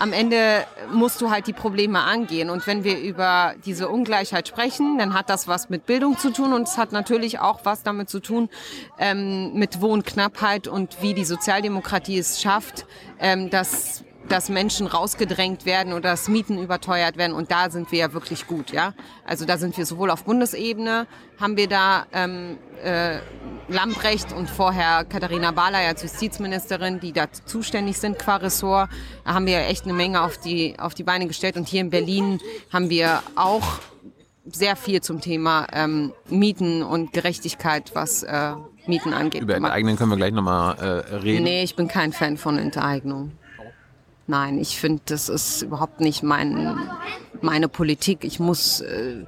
[0.01, 2.49] am Ende musst du halt die Probleme angehen.
[2.49, 6.53] Und wenn wir über diese Ungleichheit sprechen, dann hat das was mit Bildung zu tun
[6.53, 8.49] und es hat natürlich auch was damit zu tun
[8.97, 12.87] ähm, mit Wohnknappheit und wie die Sozialdemokratie es schafft,
[13.19, 17.99] ähm, dass dass Menschen rausgedrängt werden oder dass Mieten überteuert werden und da sind wir
[17.99, 18.93] ja wirklich gut, ja.
[19.25, 21.07] Also da sind wir sowohl auf Bundesebene
[21.41, 23.17] haben wir da ähm, äh,
[23.67, 28.89] Lambrecht und vorher Katharina Barley als Justizministerin, die da zuständig sind qua Ressort.
[29.25, 31.57] Da haben wir echt eine Menge auf die, auf die Beine gestellt.
[31.57, 32.39] Und hier in Berlin
[32.71, 33.79] haben wir auch
[34.45, 38.53] sehr viel zum Thema ähm, Mieten und Gerechtigkeit, was äh,
[38.85, 39.41] Mieten angeht.
[39.41, 39.55] Über.
[39.55, 41.43] Enteignen können wir gleich nochmal äh, reden.
[41.43, 43.31] Nee, ich bin kein Fan von Enteignung.
[44.27, 46.79] Nein, ich finde, das ist überhaupt nicht mein,
[47.41, 48.23] meine Politik.
[48.23, 49.25] Ich muss, äh,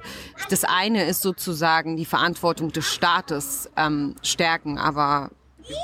[0.50, 5.30] das eine ist sozusagen die Verantwortung des Staates ähm, stärken, aber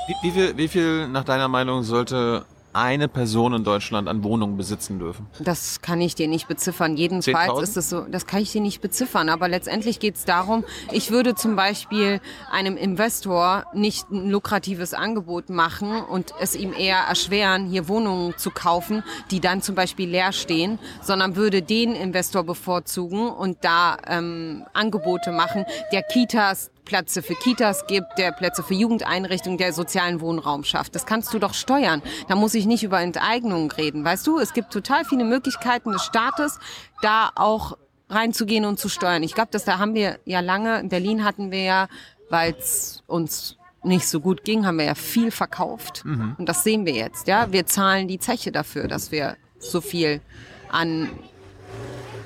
[0.07, 4.57] Wie, wie, viel, wie viel nach deiner Meinung sollte eine Person in Deutschland an Wohnungen
[4.57, 5.27] besitzen dürfen?
[5.39, 6.97] Das kann ich dir nicht beziffern.
[6.97, 7.63] Jedenfalls 10.000?
[7.63, 9.29] ist es so, das kann ich dir nicht beziffern.
[9.29, 15.49] Aber letztendlich geht es darum, ich würde zum Beispiel einem Investor nicht ein lukratives Angebot
[15.49, 20.31] machen und es ihm eher erschweren, hier Wohnungen zu kaufen, die dann zum Beispiel leer
[20.31, 27.35] stehen, sondern würde den Investor bevorzugen und da ähm, Angebote machen, der Kitas Plätze für
[27.35, 30.95] Kitas gibt, der Plätze für Jugendeinrichtungen, der sozialen Wohnraum schafft.
[30.95, 32.01] Das kannst du doch steuern.
[32.27, 34.03] Da muss ich nicht über Enteignung reden.
[34.03, 36.59] Weißt du, es gibt total viele Möglichkeiten des Staates,
[37.01, 37.77] da auch
[38.09, 39.23] reinzugehen und zu steuern.
[39.23, 41.87] Ich glaube, dass da haben wir ja lange, in Berlin hatten wir ja,
[42.29, 46.03] weil es uns nicht so gut ging, haben wir ja viel verkauft.
[46.05, 46.35] Mhm.
[46.37, 47.51] Und das sehen wir jetzt, ja.
[47.51, 50.21] Wir zahlen die Zeche dafür, dass wir so viel
[50.69, 51.09] an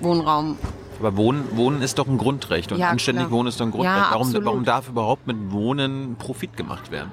[0.02, 0.58] Wohnraum
[1.00, 3.32] Aber Wohnen, Wohnen ist doch ein Grundrecht und Ja, anständig klar.
[3.32, 3.96] Wohnen ist doch ein Grundrecht.
[3.96, 7.12] Ja, warum, warum darf überhaupt mit Wohnen Profit gemacht werden?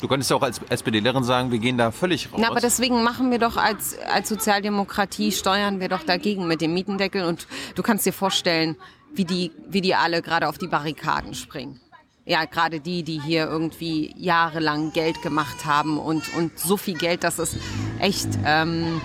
[0.00, 2.38] Du könntest ja auch als SPDlerin sagen, wir gehen da völlig raus.
[2.42, 6.74] Na, aber deswegen machen wir doch als, als Sozialdemokratie, steuern wir doch dagegen mit dem
[6.74, 7.24] Mietendeckel.
[7.24, 8.76] Und du kannst dir vorstellen,
[9.14, 11.80] wie die, wie die alle gerade auf die Barrikaden springen.
[12.26, 17.22] Ja, gerade die, die hier irgendwie jahrelang Geld gemacht haben und, und so viel Geld,
[17.22, 17.56] dass es
[17.98, 19.00] echt, ähm,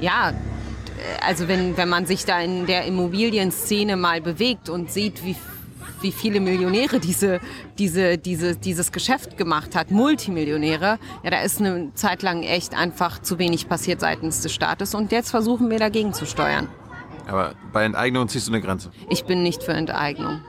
[0.00, 0.32] ja,
[1.20, 5.36] also wenn, wenn man sich da in der Immobilienszene mal bewegt und sieht, wie,
[6.00, 7.40] wie viele Millionäre diese,
[7.78, 13.20] diese, diese, dieses Geschäft gemacht hat, Multimillionäre, ja, da ist eine Zeit lang echt einfach
[13.20, 16.68] zu wenig passiert seitens des Staates und jetzt versuchen wir dagegen zu steuern.
[17.26, 18.90] aber bei Enteignung ziehst du eine Grenze.
[19.08, 20.40] Ich bin nicht für Enteignung.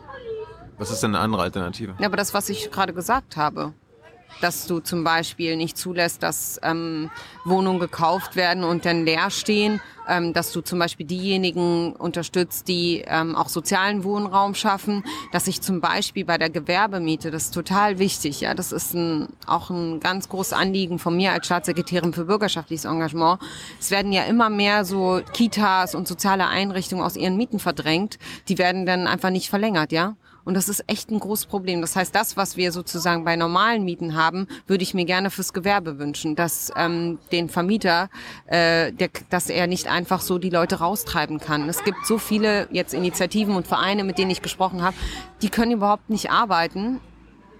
[0.77, 1.95] Was ist denn eine andere Alternative?
[1.99, 3.73] Ja, aber das, was ich gerade gesagt habe,
[4.41, 7.09] dass du zum Beispiel nicht zulässt, dass ähm,
[7.45, 13.03] Wohnungen gekauft werden und dann leer stehen, ähm, dass du zum Beispiel diejenigen unterstützt, die
[13.07, 17.99] ähm, auch sozialen Wohnraum schaffen, dass ich zum Beispiel bei der Gewerbemiete, das ist total
[17.99, 22.25] wichtig, ja, das ist ein, auch ein ganz großes Anliegen von mir als Staatssekretärin für
[22.25, 23.39] bürgerschaftliches Engagement.
[23.79, 28.17] Es werden ja immer mehr so Kitas und soziale Einrichtungen aus ihren Mieten verdrängt,
[28.47, 30.15] die werden dann einfach nicht verlängert, ja.
[30.45, 31.81] Und das ist echt ein großes Problem.
[31.81, 35.53] Das heißt, das, was wir sozusagen bei normalen Mieten haben, würde ich mir gerne fürs
[35.53, 38.09] Gewerbe wünschen, dass ähm, den Vermieter,
[38.47, 41.69] äh, der, dass er nicht einfach so die Leute raustreiben kann.
[41.69, 44.95] Es gibt so viele jetzt Initiativen und Vereine, mit denen ich gesprochen habe,
[45.41, 46.99] die können überhaupt nicht arbeiten.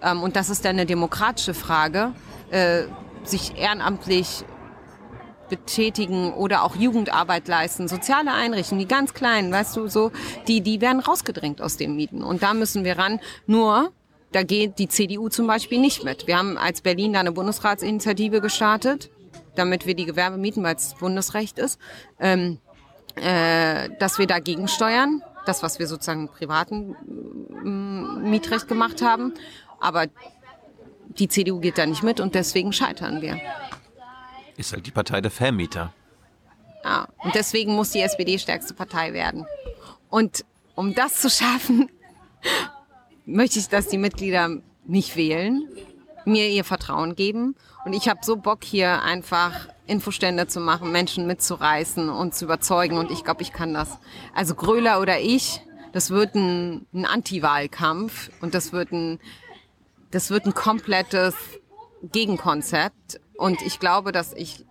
[0.01, 2.13] Ähm, und das ist dann eine demokratische Frage,
[2.51, 2.83] äh,
[3.23, 4.43] sich ehrenamtlich
[5.49, 10.11] betätigen oder auch Jugendarbeit leisten, soziale Einrichtungen, die ganz kleinen, weißt du, so,
[10.47, 12.23] die, die werden rausgedrängt aus den Mieten.
[12.23, 13.19] Und da müssen wir ran.
[13.47, 13.91] Nur,
[14.31, 16.27] da geht die CDU zum Beispiel nicht mit.
[16.27, 19.09] Wir haben als Berlin da eine Bundesratsinitiative gestartet,
[19.55, 21.79] damit wir die Gewerbemieten, weil es Bundesrecht ist,
[22.19, 22.59] ähm,
[23.15, 25.23] äh, dass wir dagegen steuern.
[25.45, 26.95] Das, was wir sozusagen im privaten
[27.63, 29.33] mm, Mietrecht gemacht haben.
[29.79, 30.05] Aber
[31.17, 33.39] die CDU geht da nicht mit und deswegen scheitern wir.
[34.59, 35.93] Ist halt die Partei der Vermieter.
[36.83, 39.45] Ja, und deswegen muss die SPD stärkste Partei werden.
[40.09, 40.43] Und
[40.75, 41.89] um das zu schaffen,
[43.25, 45.65] möchte ich, dass die Mitglieder mich wählen,
[46.25, 47.55] mir ihr Vertrauen geben.
[47.85, 52.97] Und ich habe so Bock hier einfach Infostände zu machen, Menschen mitzureißen und zu überzeugen.
[52.97, 53.97] Und ich glaube, ich kann das.
[54.35, 55.61] Also Gröler oder ich,
[55.93, 59.21] das wird ein, ein Anti-Wahlkampf und das wird ein,
[60.11, 61.33] das wird ein komplettes
[62.03, 63.19] Gegenkonzept.
[63.37, 64.65] Und ich glaube, dass ich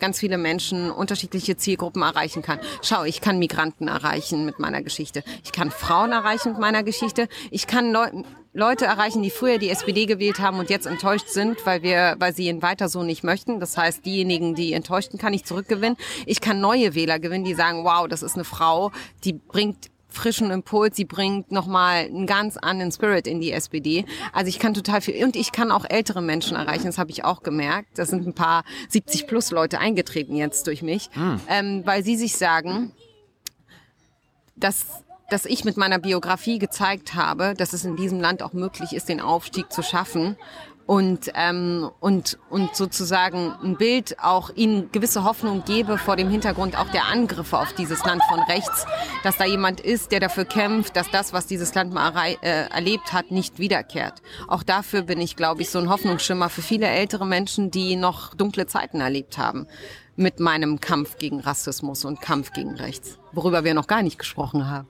[0.00, 2.60] ganz viele Menschen, unterschiedliche Zielgruppen erreichen kann.
[2.82, 5.24] Schau, ich kann Migranten erreichen mit meiner Geschichte.
[5.44, 7.28] Ich kann Frauen erreichen mit meiner Geschichte.
[7.50, 8.08] Ich kann Leu
[8.56, 12.32] Leute erreichen, die früher die SPD gewählt haben und jetzt enttäuscht sind, weil wir, weil
[12.32, 13.58] sie ihn weiter so nicht möchten.
[13.58, 15.96] Das heißt, diejenigen, die enttäuschten, kann ich zurückgewinnen.
[16.24, 18.92] Ich kann neue Wähler gewinnen, die sagen, wow, das ist eine Frau,
[19.24, 24.04] die bringt frischen Impuls, sie bringt nochmal einen ganz anderen Spirit in die SPD.
[24.32, 27.24] Also ich kann total viel, und ich kann auch ältere Menschen erreichen, das habe ich
[27.24, 27.98] auch gemerkt.
[27.98, 31.10] Da sind ein paar 70 plus Leute eingetreten jetzt durch mich,
[31.48, 32.92] ähm, weil sie sich sagen,
[34.56, 34.86] dass
[35.30, 39.08] dass ich mit meiner Biografie gezeigt habe, dass es in diesem Land auch möglich ist,
[39.08, 40.36] den Aufstieg zu schaffen
[40.86, 46.78] und ähm, und und sozusagen ein Bild auch ihnen gewisse Hoffnung gebe vor dem Hintergrund
[46.78, 48.86] auch der Angriffe auf dieses Land von rechts,
[49.22, 52.12] dass da jemand ist, der dafür kämpft, dass das, was dieses Land mal
[52.42, 54.20] äh, erlebt hat, nicht wiederkehrt.
[54.46, 58.34] Auch dafür bin ich, glaube ich, so ein Hoffnungsschimmer für viele ältere Menschen, die noch
[58.34, 59.66] dunkle Zeiten erlebt haben
[60.16, 64.68] mit meinem Kampf gegen Rassismus und Kampf gegen rechts, worüber wir noch gar nicht gesprochen
[64.68, 64.86] haben.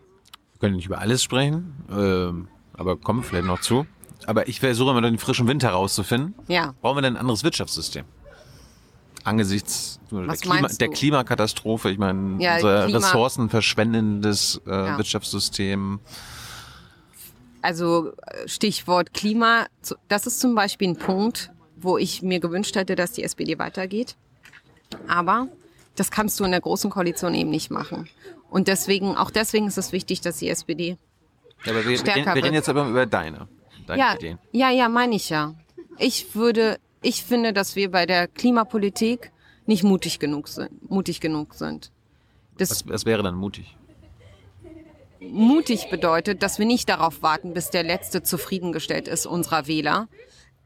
[0.53, 3.87] Wir können nicht über alles sprechen, ähm, aber kommen vielleicht noch zu.
[4.27, 6.35] Aber ich versuche immer den frischen Wind herauszufinden.
[6.49, 6.75] Ja.
[6.81, 8.05] Brauchen wir denn ein anderes Wirtschaftssystem?
[9.25, 10.89] Angesichts der, Klima, der?
[10.91, 14.99] Klimakatastrophe, ich meine, Ja, unser Klima- ressourcenverschwendendes äh, Ja.
[14.99, 16.01] Wirtschaftssystem.
[17.63, 19.67] Also äh, Stichwort Klima,
[20.09, 24.17] das ist zum Beispiel ein Punkt, wo ich mir gewünscht hätte, dass die SPD weitergeht.
[25.09, 25.49] Aber
[25.97, 28.09] das kannst du in der großen Koalition eben nicht machen.
[28.51, 30.99] Und deswegen, auch deswegen ist es wichtig, dass die SPD.
[31.65, 33.49] Ja, aber wir, wir, Stärker reden- wir reden jetzt aber über deine,
[33.87, 34.39] deine Ja, Ideen.
[34.53, 35.55] ja, ja, meine ich ja.
[35.99, 39.31] Ich würde, ich finde, dass wir bei der Klimapolitik
[39.67, 40.91] nicht mutig genug sind.
[40.91, 41.91] Mutig genug sind.
[42.59, 43.77] Das Was, was wäre dann mutig?
[45.21, 50.09] mutig bedeutet, dass wir nicht darauf warten, bis der Letzte zufriedengestellt ist, unserer Wähler,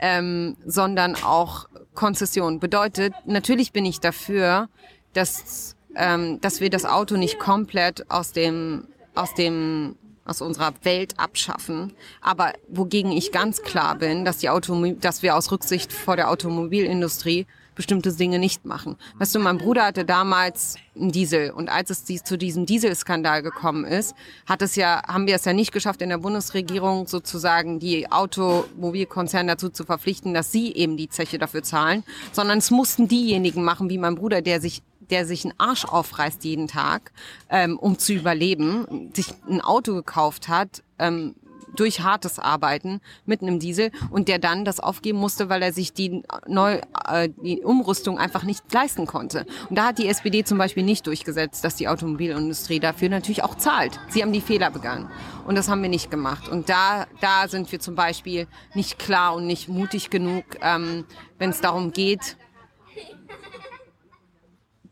[0.01, 2.59] ähm, sondern auch Konzession.
[2.61, 4.69] Bedeutet, natürlich bin ich dafür,
[5.13, 9.97] dass, ähm, dass wir das Auto nicht komplett aus dem, aus dem
[10.29, 11.93] aus unserer Welt abschaffen.
[12.21, 16.31] Aber wogegen ich ganz klar bin, dass, die Automo dass wir aus Rücksicht vor der
[16.31, 17.47] Automobilindustrie
[17.79, 18.97] bestimmte Dinge nicht machen.
[19.19, 23.85] Weißt du, mein Bruder hatte damals einen Diesel und als es zu diesem Dieselskandal gekommen
[23.85, 24.17] ist,
[24.47, 29.53] hat es ja, haben wir es ja nicht geschafft, in der Bundesregierung sozusagen die Automobilkonzerne
[29.53, 32.03] dazu zu verpflichten, dass sie eben die Zeche dafür zahlen,
[32.33, 36.45] sondern es mussten diejenigen machen, wie mein Bruder, der sich der sich einen Arsch aufreißt
[36.45, 37.13] jeden Tag,
[37.51, 41.35] ähm, um zu überleben, sich ein Auto gekauft hat, ähm,
[41.77, 45.93] durch hartes Arbeiten mit einem Diesel und der dann das aufgeben musste, weil er sich
[45.93, 49.47] die, Neu, äh, die Umrüstung einfach nicht leisten konnte.
[49.69, 53.55] Und da hat die SPD zum Beispiel nicht durchgesetzt, dass die Automobilindustrie dafür natürlich auch
[53.57, 54.01] zahlt.
[54.09, 55.11] Sie haben die Fehler begangen
[55.47, 56.49] und das haben wir nicht gemacht.
[56.49, 61.05] Und da, da sind wir zum Beispiel nicht klar und nicht mutig genug, ähm,
[61.39, 62.37] wenn es darum geht,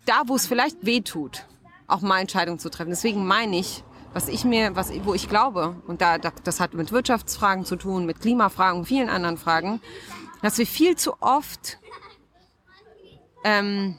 [0.07, 1.47] da, wo es vielleicht weh tut,
[1.87, 2.91] auch mal Entscheidungen zu treffen.
[2.91, 6.91] Deswegen meine ich, was ich mir, was, wo ich glaube, und da, das hat mit
[6.91, 9.81] Wirtschaftsfragen zu tun, mit Klimafragen und vielen anderen Fragen,
[10.43, 11.79] dass wir viel zu oft
[13.45, 13.99] ähm,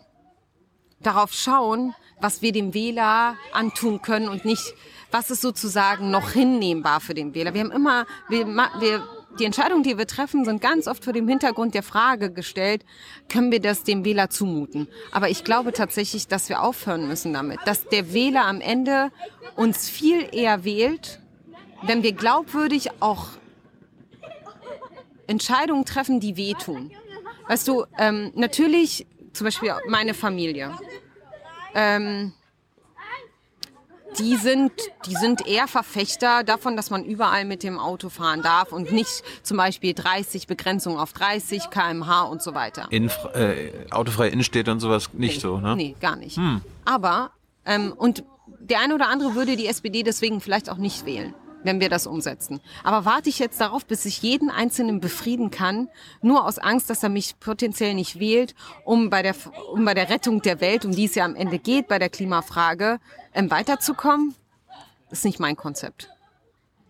[1.00, 4.74] darauf schauen, was wir dem Wähler antun können und nicht,
[5.12, 7.54] was ist sozusagen noch hinnehmbar für den Wähler.
[7.54, 9.08] Wir haben immer, wir, wir
[9.40, 12.84] die Entscheidungen, die wir treffen, sind ganz oft vor dem Hintergrund der Frage gestellt,
[13.30, 14.88] können wir das dem Wähler zumuten?
[15.12, 19.12] Aber ich glaube tatsächlich, dass wir aufhören müssen damit, dass der Wähler am Ende
[19.56, 21.20] uns viel eher wählt,
[21.84, 23.30] wenn wir glaubwürdig auch
[25.28, 26.92] Entscheidungen treffen, die wehtun.
[27.48, 30.72] Weißt du, ähm, natürlich, zum Beispiel meine Familie.
[31.76, 32.34] Ähm,
[34.20, 34.72] die sind,
[35.06, 39.24] die sind eher Verfechter davon, dass man überall mit dem Auto fahren darf und nicht
[39.44, 42.88] zum Beispiel 30 Begrenzung auf 30 kmh und so weiter.
[42.90, 45.76] In, äh, autofreie Innenstädte und sowas nicht nee, so, ne?
[45.76, 46.38] Nee, gar nicht.
[46.38, 46.62] Hm.
[46.86, 47.32] Aber,
[47.66, 48.24] ähm, und
[48.60, 52.08] der eine oder andere würde die SPD deswegen vielleicht auch nicht wählen wenn wir das
[52.08, 52.62] umsetzen.
[52.84, 55.90] Aber warte ich jetzt darauf, bis ich jeden Einzelnen befrieden kann,
[56.22, 58.56] nur aus Angst, dass er mich potenziell nicht wählt,
[58.86, 59.36] um bei der,
[59.74, 62.10] um bei der Rettung der Welt, um die es ja am Ende geht, bei der
[62.10, 63.00] Klimafrage,
[63.38, 64.36] ähm, weiterzukommen?
[65.10, 66.10] Ist nicht mein Konzept.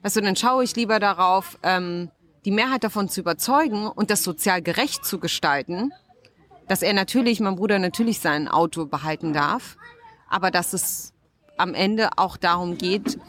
[0.01, 2.09] Also dann schaue ich lieber darauf, ähm,
[2.45, 5.91] die Mehrheit davon zu überzeugen und das sozial gerecht zu gestalten,
[6.67, 9.77] dass er natürlich, mein Bruder natürlich sein Auto behalten darf,
[10.29, 11.13] aber dass es
[11.57, 13.19] am Ende auch darum geht,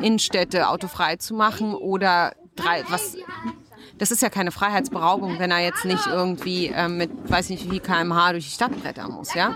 [0.00, 3.16] Innenstädte autofrei zu machen oder drei, was,
[3.96, 7.80] das ist ja keine Freiheitsberaubung, wenn er jetzt nicht irgendwie ähm, mit, weiß nicht wie
[7.80, 9.54] kmh durch die Stadt brettern muss, ja?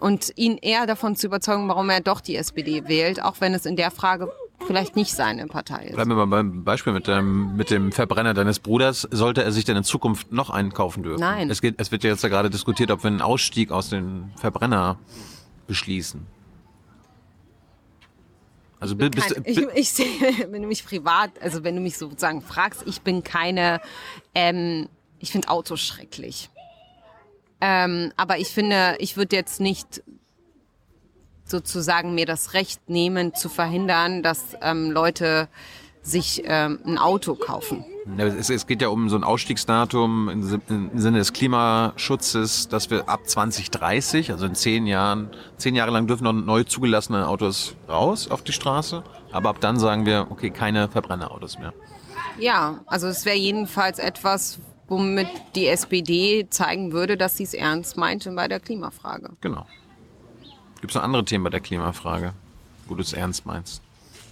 [0.00, 3.66] Und ihn eher davon zu überzeugen, warum er doch die SPD wählt, auch wenn es
[3.66, 4.32] in der Frage
[4.66, 5.94] vielleicht nicht seine Partei ist.
[5.94, 9.06] Bleiben wir mal beim Beispiel mit dem, mit dem Verbrenner deines Bruders.
[9.10, 11.20] Sollte er sich denn in Zukunft noch einen kaufen dürfen?
[11.20, 11.50] Nein.
[11.50, 14.30] Es, geht, es wird ja jetzt ja gerade diskutiert, ob wir einen Ausstieg aus dem
[14.36, 14.98] Verbrenner
[15.66, 16.26] beschließen.
[18.80, 20.06] Also ich bist, kein, ich, ich sehe,
[20.50, 23.80] wenn du mich privat, also wenn du mich sozusagen fragst, ich bin keine,
[24.34, 24.88] ähm,
[25.18, 26.48] ich finde Autos schrecklich.
[27.60, 30.02] Ähm, aber ich finde, ich würde jetzt nicht
[31.44, 35.48] sozusagen mir das Recht nehmen, zu verhindern, dass ähm, Leute
[36.02, 37.84] sich ähm, ein Auto kaufen.
[38.16, 43.08] Es, es, geht ja um so ein Ausstiegsdatum im, im Sinne des Klimaschutzes, dass wir
[43.08, 48.30] ab 2030, also in zehn Jahren, zehn Jahre lang dürfen noch neu zugelassene Autos raus
[48.30, 51.74] auf die Straße, aber ab dann sagen wir, okay, keine Verbrennerautos mehr.
[52.38, 54.58] Ja, also es wäre jedenfalls etwas,
[54.90, 59.30] womit die SPD zeigen würde, dass sie es ernst meinte bei der Klimafrage.
[59.40, 59.66] Genau.
[60.80, 62.34] Gibt es noch andere Themen bei der Klimafrage,
[62.86, 63.80] wo du es ernst meinst?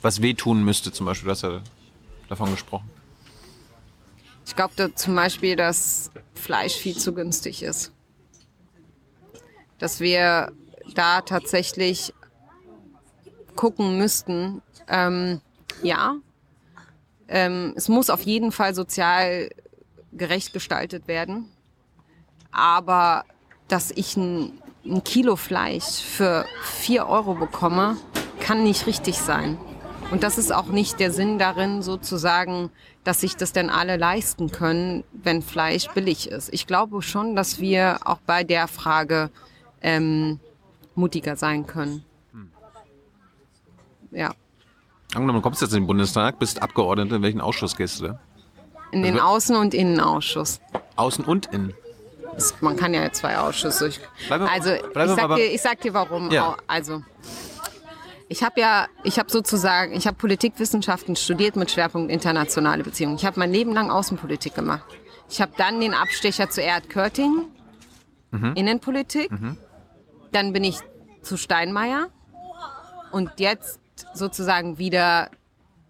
[0.03, 1.61] Was wehtun müsste zum Beispiel, du hast ja
[2.29, 2.91] davon gesprochen.
[4.45, 7.93] Ich glaube zum Beispiel, dass Fleisch viel zu günstig ist.
[9.79, 10.51] Dass wir
[10.95, 12.13] da tatsächlich
[13.55, 15.41] gucken müssten, ähm,
[15.83, 16.17] ja,
[17.29, 19.51] ähm, es muss auf jeden Fall sozial
[20.19, 21.47] gerecht gestaltet werden,
[22.51, 23.25] aber
[23.69, 24.53] dass ich ein,
[24.85, 27.97] ein Kilo Fleisch für vier Euro bekomme,
[28.41, 29.59] kann nicht richtig sein.
[30.11, 32.71] Und das ist auch nicht der Sinn darin, sozusagen,
[33.05, 36.53] dass sich das denn alle leisten können, wenn Fleisch billig ist.
[36.53, 39.31] Ich glaube schon, dass wir auch bei der Frage
[39.83, 40.41] ähm,
[40.95, 42.05] mutiger sein können.
[42.33, 42.51] Hm.
[44.13, 44.33] Ja.
[45.15, 48.19] Angenommen, du kommst jetzt in den Bundestag, bist Abgeordnete, in welchen Ausschuss gehst du?
[48.93, 50.61] In den Außen- und Innenausschuss.
[50.97, 51.75] Außen- und Innen?
[52.61, 53.91] Man kann ja zwei Ausschüsse.
[54.31, 56.31] Also ich sag, dir, ich sag dir warum.
[56.31, 56.57] Ja.
[56.67, 57.03] Also
[58.29, 63.17] ich habe ja, ich habe sozusagen, ich habe Politikwissenschaften studiert mit Schwerpunkt internationale Beziehungen.
[63.17, 64.85] Ich habe mein Leben lang Außenpolitik gemacht.
[65.31, 67.47] Ich habe dann den Abstecher zu Erd Körting,
[68.31, 68.53] mhm.
[68.55, 69.31] Innenpolitik.
[69.31, 69.57] Mhm.
[70.33, 70.79] Dann bin ich
[71.23, 72.09] zu Steinmeier
[73.11, 73.81] und jetzt
[74.15, 75.31] sozusagen wieder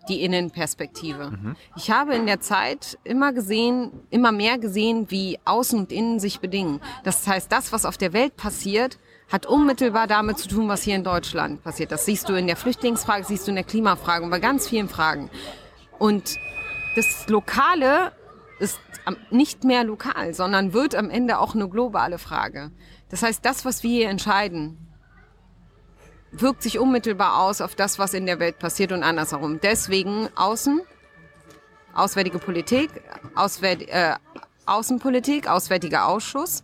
[0.08, 1.32] die Innenperspektive.
[1.76, 6.40] Ich habe in der Zeit immer gesehen, immer mehr gesehen, wie Außen und Innen sich
[6.40, 6.80] bedingen.
[7.04, 8.98] Das heißt, das, was auf der Welt passiert,
[9.30, 11.92] hat unmittelbar damit zu tun, was hier in Deutschland passiert.
[11.92, 14.88] Das siehst du in der Flüchtlingsfrage, siehst du in der Klimafrage und bei ganz vielen
[14.88, 15.30] Fragen.
[15.98, 16.36] Und
[16.96, 18.12] das Lokale
[18.58, 18.80] ist
[19.30, 22.70] nicht mehr lokal, sondern wird am Ende auch eine globale Frage.
[23.10, 24.87] Das heißt, das, was wir hier entscheiden,
[26.32, 29.60] wirkt sich unmittelbar aus auf das, was in der Welt passiert und andersherum.
[29.62, 30.80] Deswegen Außen,
[31.94, 32.90] Auswärtige Politik,
[33.34, 34.14] Auswärt, äh,
[34.66, 36.62] Außenpolitik, Auswärtiger Ausschuss,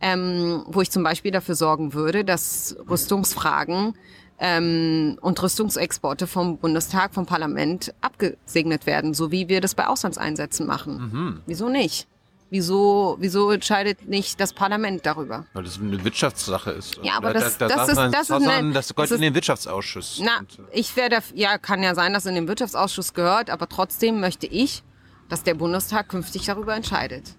[0.00, 3.94] ähm, wo ich zum Beispiel dafür sorgen würde, dass Rüstungsfragen
[4.38, 10.66] ähm, und Rüstungsexporte vom Bundestag, vom Parlament abgesegnet werden, so wie wir das bei Auslandseinsätzen
[10.66, 10.98] machen.
[11.46, 12.06] Wieso nicht?
[12.52, 15.46] Wieso, wieso entscheidet nicht das Parlament darüber?
[15.52, 16.98] Weil das eine Wirtschaftssache ist.
[17.02, 19.22] Ja, aber Da- das- da, da das ist- das ist eine- das gehört das in
[19.22, 20.20] den Wirtschaftsausschuss.
[20.22, 20.40] Na,
[20.72, 24.82] ich werde, ja, kann ja sein, dass in den Wirtschaftsausschuss gehört, aber trotzdem möchte ich,
[25.28, 27.34] dass der Bundestag künftig darüber entscheidet.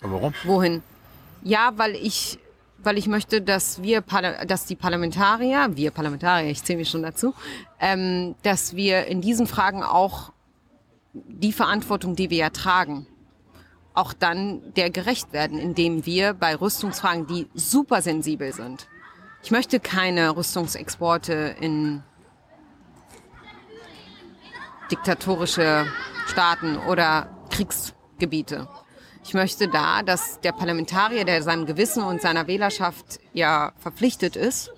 [0.00, 0.34] aber warum?
[0.44, 0.82] Wohin?
[1.42, 2.38] Ja, weil ich,
[2.84, 7.34] weil ich möchte, dass wir, dass die Parlamentarier, wir Parlamentarier, ich zähle mich schon dazu,
[7.80, 10.32] ähm, dass wir in diesen Fragen auch
[11.14, 13.06] die Verantwortung, die wir ja tragen,
[13.94, 18.88] auch dann der gerecht werden, indem wir bei Rüstungsfragen, die super sensibel sind.
[19.42, 22.02] Ich möchte keine Rüstungsexporte in
[24.90, 25.86] diktatorische
[26.26, 28.68] Staaten oder Kriegsgebiete.
[29.24, 34.72] Ich möchte da, dass der Parlamentarier, der seinem Gewissen und seiner Wählerschaft ja verpflichtet ist,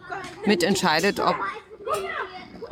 [0.45, 1.37] mitentscheidet, ob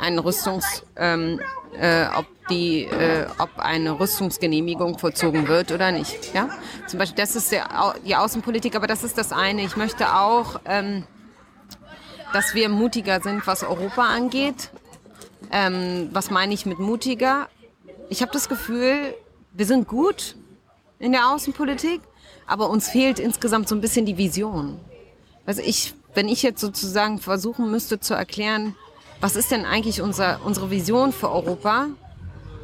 [0.03, 1.39] ein Rüstungs, ähm,
[1.79, 6.33] äh, ob die, äh, ob eine Rüstungsgenehmigung vollzogen wird oder nicht.
[6.33, 6.49] Ja,
[6.87, 9.63] zum Beispiel das ist der, die Außenpolitik, aber das ist das eine.
[9.63, 11.05] Ich möchte auch, ähm,
[12.33, 14.71] dass wir mutiger sind, was Europa angeht.
[15.51, 17.47] Ähm, was meine ich mit mutiger?
[18.09, 19.15] Ich habe das Gefühl,
[19.53, 20.35] wir sind gut
[20.99, 22.01] in der Außenpolitik,
[22.45, 24.79] aber uns fehlt insgesamt so ein bisschen die Vision.
[25.45, 28.75] Also ich, wenn ich jetzt sozusagen versuchen müsste zu erklären,
[29.23, 31.87] was ist denn eigentlich unser, unsere Vision für Europa,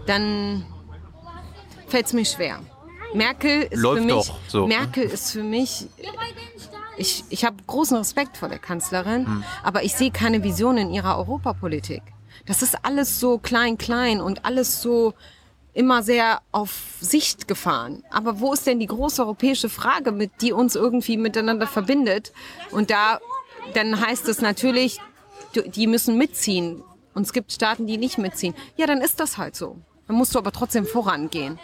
[0.07, 0.66] dann
[1.88, 2.60] fällt es mir schwer.
[3.14, 4.76] Merkel ist Läuft für mich, doch so, ne?
[4.76, 5.88] Merkel ist für mich,
[6.97, 9.43] ich, ich habe großen Respekt vor der Kanzlerin, Hm.
[9.64, 12.03] aber ich sehe keine Vision in ihrer Europapolitik.
[12.45, 15.14] Das ist alles so klein, klein und alles so
[15.74, 18.03] immer sehr auf Sicht gefahren.
[18.12, 22.34] Aber wo ist denn die große europäische Frage, mit die uns irgendwie miteinander verbindet?
[22.72, 23.20] Und da,
[23.76, 24.99] dann heißt es natürlich,
[25.55, 26.83] die müssen mitziehen.
[27.13, 28.53] Und es gibt Staaten, die nicht mitziehen.
[28.77, 29.77] Ja, dann ist das halt so.
[30.07, 31.59] Dann musst du aber trotzdem vorangehen.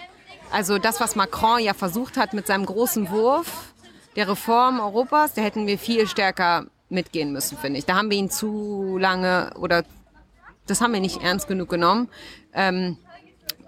[0.51, 3.73] Also das, was Macron ja versucht hat mit seinem großen Wurf
[4.15, 7.85] der Reform Europas, da hätten wir viel stärker mitgehen müssen, finde ich.
[7.85, 9.83] Da haben wir ihn zu lange oder
[10.67, 12.09] das haben wir nicht ernst genug genommen.
[12.53, 12.97] Ähm,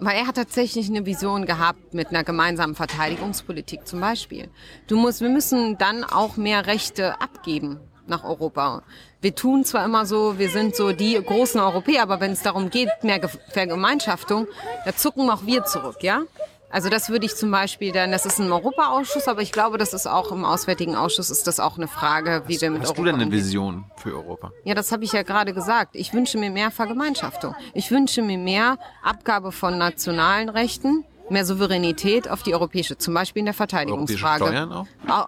[0.00, 4.48] weil er hat tatsächlich eine Vision gehabt mit einer gemeinsamen Verteidigungspolitik zum Beispiel.
[4.86, 8.82] Du musst, wir müssen dann auch mehr Rechte abgeben nach Europa.
[9.20, 12.70] Wir tun zwar immer so, wir sind so die großen Europäer, aber wenn es darum
[12.70, 14.46] geht, mehr Ge- Vergemeinschaftung,
[14.84, 16.22] da zucken auch wir zurück, ja?
[16.70, 19.94] Also das würde ich zum Beispiel dann, das ist ein Europaausschuss, aber ich glaube, das
[19.94, 23.00] ist auch im Auswärtigen Ausschuss ist das auch eine Frage, wie wir mit Hast Europa
[23.00, 23.40] du denn eine umgehen.
[23.40, 24.52] Vision für Europa?
[24.64, 25.96] Ja, das habe ich ja gerade gesagt.
[25.96, 27.54] Ich wünsche mir mehr Vergemeinschaftung.
[27.72, 33.40] Ich wünsche mir mehr Abgabe von nationalen Rechten, mehr Souveränität auf die europäische, zum Beispiel
[33.40, 34.44] in der Europäische Verteidigungsfrage.
[34.46, 34.86] Steuern auch?
[35.08, 35.26] Au-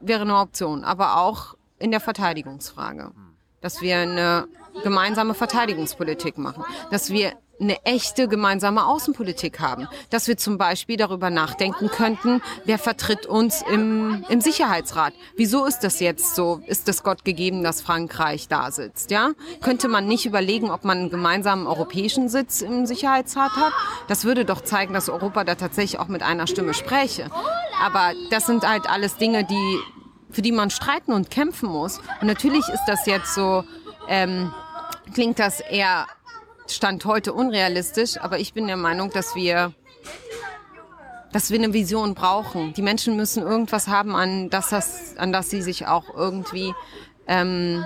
[0.00, 3.12] Wäre eine Option, aber auch in der Verteidigungsfrage.
[3.60, 4.46] Dass wir eine
[4.82, 6.64] gemeinsame Verteidigungspolitik machen.
[6.90, 9.88] Dass wir eine echte gemeinsame Außenpolitik haben.
[10.10, 15.14] Dass wir zum Beispiel darüber nachdenken könnten, wer vertritt uns im, im Sicherheitsrat.
[15.36, 16.60] Wieso ist das jetzt so?
[16.66, 19.10] Ist es Gott gegeben, dass Frankreich da sitzt?
[19.10, 19.30] Ja?
[19.60, 23.72] Könnte man nicht überlegen, ob man einen gemeinsamen europäischen Sitz im Sicherheitsrat hat?
[24.08, 27.30] Das würde doch zeigen, dass Europa da tatsächlich auch mit einer Stimme spräche.
[27.80, 29.78] Aber das sind halt alles Dinge, die,
[30.32, 31.98] für die man streiten und kämpfen muss.
[32.20, 33.64] Und natürlich ist das jetzt so,
[34.08, 34.52] ähm,
[35.14, 36.06] klingt das eher
[36.66, 39.72] Stand heute unrealistisch, aber ich bin der Meinung, dass wir,
[41.32, 42.72] dass wir eine Vision brauchen.
[42.72, 46.74] Die Menschen müssen irgendwas haben, an das, das, an das sie sich auch irgendwie
[47.26, 47.84] ähm,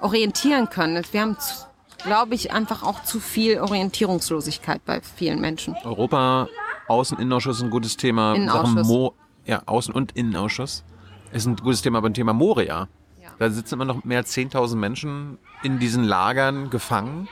[0.00, 1.04] orientieren können.
[1.10, 1.36] Wir haben,
[2.04, 5.74] glaube ich, einfach auch zu viel Orientierungslosigkeit bei vielen Menschen.
[5.82, 6.48] Europa,
[6.86, 8.34] Außen-, Innenausschuss ist ein gutes Thema.
[8.34, 8.74] Innenausschuss.
[8.74, 9.14] Sachen Mo
[9.46, 10.84] ja, Außen- und Innenausschuss
[11.34, 12.88] ist ein gutes Thema beim Thema Moria.
[13.22, 13.28] Ja.
[13.38, 17.28] Da sitzen immer noch mehr als 10.000 Menschen in diesen Lagern gefangen.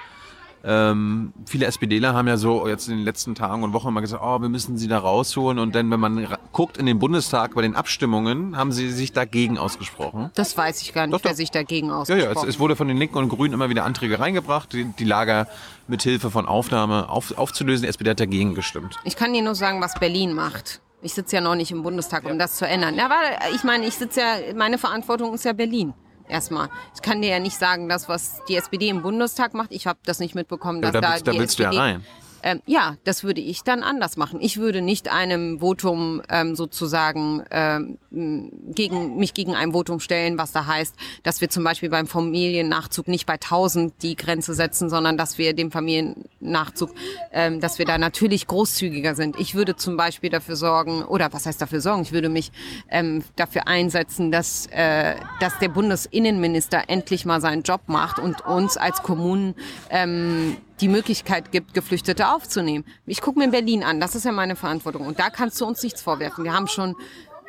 [0.65, 4.23] Ähm, viele SPDler haben ja so jetzt in den letzten Tagen und Wochen immer gesagt,
[4.25, 5.59] oh, wir müssen sie da rausholen.
[5.59, 9.59] Und dann, wenn man guckt in den Bundestag bei den Abstimmungen, haben sie sich dagegen
[9.59, 10.31] ausgesprochen.
[10.35, 11.37] Das weiß ich gar nicht, Doch, wer doch.
[11.37, 13.85] sich dagegen Ja, ausgesprochen ja, es, es wurde von den Linken und Grünen immer wieder
[13.85, 15.49] Anträge reingebracht, die, die Lager
[15.89, 17.83] mit Hilfe von Aufnahme auf, aufzulösen.
[17.83, 19.01] Die SPD hat dagegen gestimmt.
[19.05, 20.81] Ich kann dir nur sagen, was Berlin macht.
[21.03, 22.95] Ich sitze ja noch nicht im Bundestag, um das zu ändern.
[22.97, 25.95] Ja, warte, ich meine, ich sitze ja, meine Verantwortung ist ja Berlin.
[26.29, 26.69] Erstmal.
[26.95, 29.73] Ich kann dir ja nicht sagen, das, was die SPD im Bundestag macht.
[29.73, 31.69] Ich habe das nicht mitbekommen, Ja, dass da da, willst- da die willst du ja
[31.71, 32.05] SPD rein.
[32.43, 34.41] Ähm, ja, das würde ich dann anders machen.
[34.41, 40.53] Ich würde nicht einem Votum ähm, sozusagen ähm, gegen mich gegen ein Votum stellen, was
[40.53, 45.17] da heißt, dass wir zum Beispiel beim Familiennachzug nicht bei 1000 die Grenze setzen, sondern
[45.17, 46.91] dass wir dem Familiennachzug,
[47.33, 49.39] ähm, dass wir da natürlich großzügiger sind.
[49.39, 52.03] Ich würde zum Beispiel dafür sorgen, oder was heißt dafür sorgen?
[52.03, 52.53] Ich würde mich
[52.91, 58.77] ähm, dafür einsetzen, dass äh, dass der Bundesinnenminister endlich mal seinen Job macht und uns
[58.77, 59.55] als Kommunen
[59.91, 62.85] ähm, die Möglichkeit gibt, Geflüchtete aufzunehmen.
[63.07, 65.07] Ich gucke mir Berlin an, das ist ja meine Verantwortung.
[65.07, 66.43] Und da kannst du uns nichts vorwerfen.
[66.45, 66.97] Wir haben schon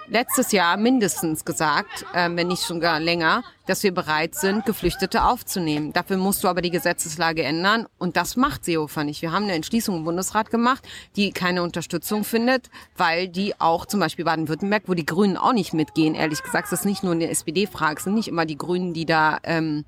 [0.07, 5.23] letztes Jahr mindestens gesagt, ähm, wenn nicht schon gar länger, dass wir bereit sind, Geflüchtete
[5.23, 5.93] aufzunehmen.
[5.93, 9.21] Dafür musst du aber die Gesetzeslage ändern und das macht Seehofer nicht.
[9.23, 13.99] Wir haben eine Entschließung im Bundesrat gemacht, die keine Unterstützung findet, weil die auch zum
[13.99, 17.29] Beispiel Baden-Württemberg, wo die Grünen auch nicht mitgehen, ehrlich gesagt, es ist nicht nur eine
[17.29, 19.86] SPD-Frage, es sind nicht immer die Grünen, die da ähm,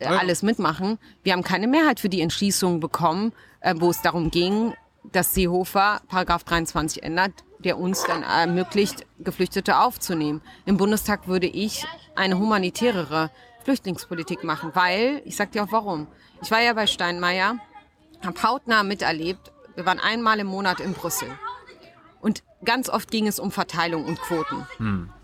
[0.00, 0.98] äh, alles mitmachen.
[1.22, 4.74] Wir haben keine Mehrheit für die Entschließung bekommen, äh, wo es darum ging,
[5.12, 10.42] dass Seehofer Paragraph 23 ändert, der uns dann ermöglicht, Geflüchtete aufzunehmen.
[10.66, 13.30] Im Bundestag würde ich eine humanitärere
[13.64, 16.06] Flüchtlingspolitik machen, weil, ich sag dir auch warum.
[16.42, 17.56] Ich war ja bei Steinmeier,
[18.24, 21.28] habe hautnah miterlebt, wir waren einmal im Monat in Brüssel.
[22.20, 24.66] Und ganz oft ging es um Verteilung und Quoten.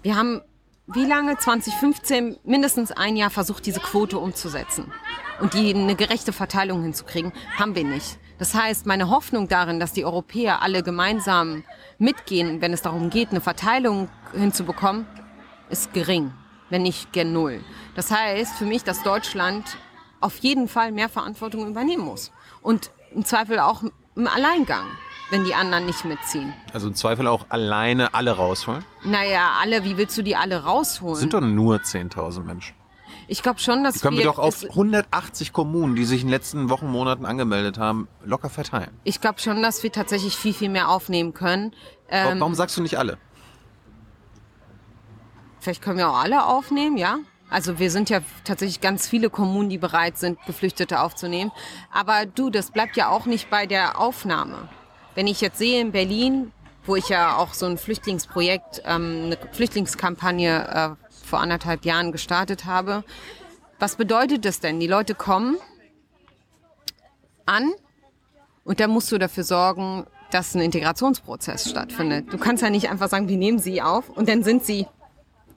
[0.02, 0.40] Wir haben
[0.86, 1.36] wie lange?
[1.36, 4.92] 2015 mindestens ein Jahr versucht, diese Quote umzusetzen
[5.40, 8.18] und die eine gerechte Verteilung hinzukriegen, haben wir nicht.
[8.38, 11.64] Das heißt, meine Hoffnung darin, dass die Europäer alle gemeinsam
[11.98, 15.06] mitgehen, wenn es darum geht, eine Verteilung hinzubekommen,
[15.70, 16.32] ist gering,
[16.70, 17.64] wenn nicht gen Null.
[17.94, 19.64] Das heißt für mich, dass Deutschland
[20.20, 22.30] auf jeden Fall mehr Verantwortung übernehmen muss.
[22.62, 23.82] Und im Zweifel auch
[24.14, 24.86] im Alleingang,
[25.30, 26.52] wenn die anderen nicht mitziehen.
[26.72, 28.84] Also im Zweifel auch alleine alle rausholen.
[29.04, 31.16] Naja, alle, wie willst du die alle rausholen?
[31.16, 32.74] Sind doch nur 10.000 Menschen.
[33.28, 36.28] ich glaube schon, dass Die können wir doch auf es- 180 Kommunen, die sich in
[36.28, 38.90] den letzten Wochen, Monaten angemeldet haben, locker verteilen.
[39.04, 41.72] Ich glaube schon, dass wir tatsächlich viel, viel mehr aufnehmen können.
[42.08, 43.18] Ähm, Warum sagst du nicht alle?
[45.60, 47.16] Vielleicht können wir auch alle aufnehmen, ja.
[47.50, 51.52] Also wir sind ja tatsächlich ganz viele Kommunen, die bereit sind, Geflüchtete aufzunehmen.
[51.92, 54.68] Aber du, das bleibt ja auch nicht bei der Aufnahme.
[55.16, 56.52] Wenn ich jetzt sehe in Berlin,
[56.84, 62.66] wo ich ja auch so ein Flüchtlingsprojekt, ähm, eine Flüchtlingskampagne äh, vor anderthalb Jahren gestartet
[62.66, 63.02] habe,
[63.78, 64.78] was bedeutet das denn?
[64.78, 65.56] Die Leute kommen
[67.46, 67.72] an
[68.64, 72.30] und da musst du dafür sorgen, dass ein Integrationsprozess stattfindet.
[72.30, 74.86] Du kannst ja nicht einfach sagen, wir nehmen sie auf und dann sind sie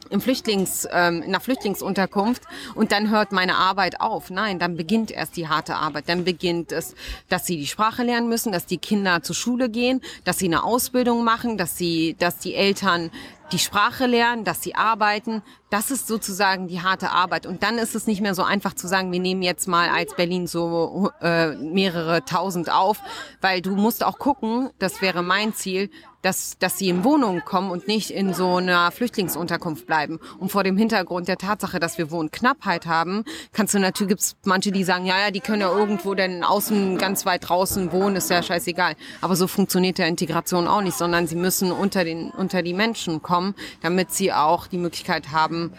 [0.09, 2.43] im Flüchtlings, ähm, in einer Flüchtlingsunterkunft
[2.75, 4.29] und dann hört meine Arbeit auf.
[4.29, 6.09] Nein, dann beginnt erst die harte Arbeit.
[6.09, 6.95] Dann beginnt es,
[7.29, 10.63] dass sie die Sprache lernen müssen, dass die Kinder zur Schule gehen, dass sie eine
[10.63, 13.11] Ausbildung machen, dass sie, dass die Eltern
[13.51, 15.41] die Sprache lernen, dass sie arbeiten.
[15.69, 17.45] Das ist sozusagen die harte Arbeit.
[17.45, 20.15] Und dann ist es nicht mehr so einfach zu sagen, wir nehmen jetzt mal als
[20.15, 22.99] Berlin so äh, mehrere tausend auf,
[23.41, 25.89] weil du musst auch gucken, das wäre mein Ziel,
[26.21, 30.19] dass, dass sie in Wohnungen kommen und nicht in so einer Flüchtlingsunterkunft bleiben.
[30.39, 34.71] Und vor dem Hintergrund der Tatsache, dass wir Wohnknappheit haben, kannst du natürlich, gibt's manche,
[34.71, 38.29] die sagen, ja, ja, die können ja irgendwo denn außen ganz weit draußen wohnen, ist
[38.29, 38.95] ja scheißegal.
[39.21, 43.21] Aber so funktioniert der Integration auch nicht, sondern sie müssen unter den, unter die Menschen
[43.21, 45.73] kommen, damit sie auch die Möglichkeit haben,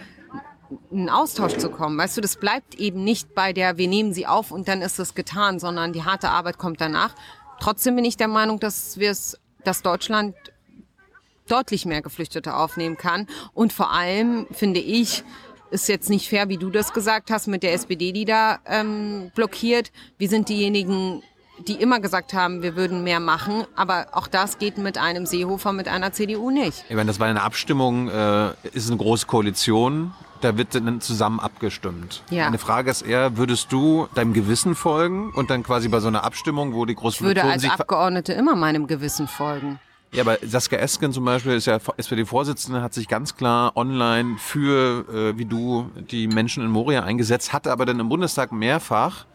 [0.91, 1.99] in Austausch zu kommen.
[1.99, 4.99] Weißt du, das bleibt eben nicht bei der, wir nehmen sie auf und dann ist
[4.99, 7.14] es getan, sondern die harte Arbeit kommt danach.
[7.61, 10.34] Trotzdem bin ich der Meinung, dass wir es, dass Deutschland
[11.48, 13.26] deutlich mehr Geflüchtete aufnehmen kann.
[13.54, 15.24] Und vor allem finde ich,
[15.70, 19.30] ist jetzt nicht fair, wie du das gesagt hast, mit der SPD, die da ähm,
[19.34, 19.92] blockiert.
[20.18, 21.22] Wir sind diejenigen,
[21.66, 23.64] die immer gesagt haben, wir würden mehr machen.
[23.76, 26.84] Aber auch das geht mit einem Seehofer, mit einer CDU nicht.
[26.88, 31.41] Ich meine, das war eine Abstimmung, äh, ist eine große Koalition, da wird dann zusammen
[31.41, 32.22] abgestimmt.
[32.30, 32.47] Ja.
[32.47, 36.24] Eine Frage ist eher, würdest du deinem Gewissen folgen und dann quasi bei so einer
[36.24, 39.78] Abstimmung, wo die große Ich würde Fraktion als Abgeordnete immer meinem Gewissen folgen.
[40.12, 45.05] Ja, aber Saskia Esken zum Beispiel ist ja SPD-Vorsitzende, hat sich ganz klar online für,
[45.09, 49.26] äh, wie du, die Menschen in Moria eingesetzt, hatte aber dann im Bundestag mehrfach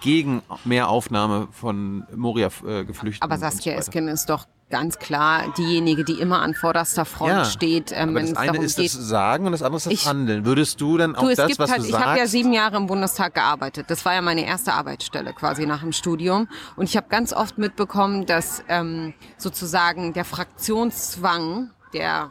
[0.00, 3.22] gegen mehr Aufnahme von Moria-Geflüchteten.
[3.22, 7.92] Aber Saskia Esken ist doch ganz klar diejenige, die immer an vorderster Front Ja, steht,
[7.92, 8.86] ähm, Aber wenn das es eine darum ist geht.
[8.94, 10.44] das Sagen und das andere ist das Ich- Handeln.
[10.44, 12.52] Würdest du dann auch Du, es das, gibt was halt, du ich habe ja sieben
[12.52, 13.86] Jahre im Bundestag gearbeitet.
[13.90, 16.48] Das war ja meine erste Arbeitsstelle quasi nach dem Studium.
[16.74, 22.30] Und ich habe ganz oft mitbekommen, dass ähm, sozusagen der Fraktionszwang, der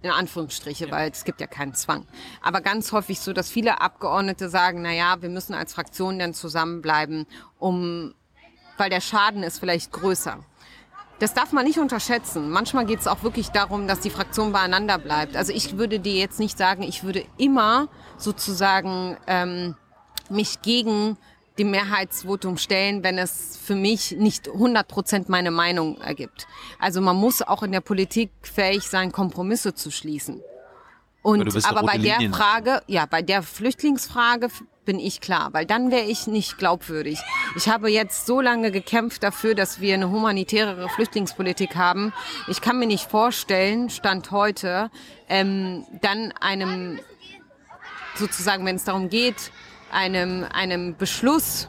[0.00, 2.06] in Anführungsstriche, weil es gibt ja keinen Zwang.
[2.40, 6.34] Aber ganz häufig so, dass viele Abgeordnete sagen, na ja, wir müssen als Fraktion dann
[6.34, 7.26] zusammenbleiben,
[7.58, 8.14] um,
[8.76, 10.38] weil der Schaden ist vielleicht größer.
[11.18, 12.50] Das darf man nicht unterschätzen.
[12.50, 15.36] Manchmal geht es auch wirklich darum, dass die Fraktion beieinander bleibt.
[15.36, 19.74] Also ich würde dir jetzt nicht sagen, ich würde immer sozusagen ähm,
[20.30, 21.16] mich gegen
[21.58, 26.46] dem Mehrheitsvotum stellen, wenn es für mich nicht 100 Prozent meine Meinung ergibt.
[26.78, 30.40] Also man muss auch in der Politik fähig sein, Kompromisse zu schließen.
[31.24, 32.32] Aber Und aber bei der Linien.
[32.32, 34.48] Frage, ja, bei der Flüchtlingsfrage
[34.88, 37.18] bin ich klar, weil dann wäre ich nicht glaubwürdig.
[37.56, 42.14] Ich habe jetzt so lange gekämpft dafür, dass wir eine humanitärere Flüchtlingspolitik haben.
[42.46, 44.90] Ich kann mir nicht vorstellen, Stand heute,
[45.28, 47.00] ähm, dann einem
[48.14, 49.52] sozusagen, wenn es darum geht,
[49.92, 51.68] einem, einem Beschluss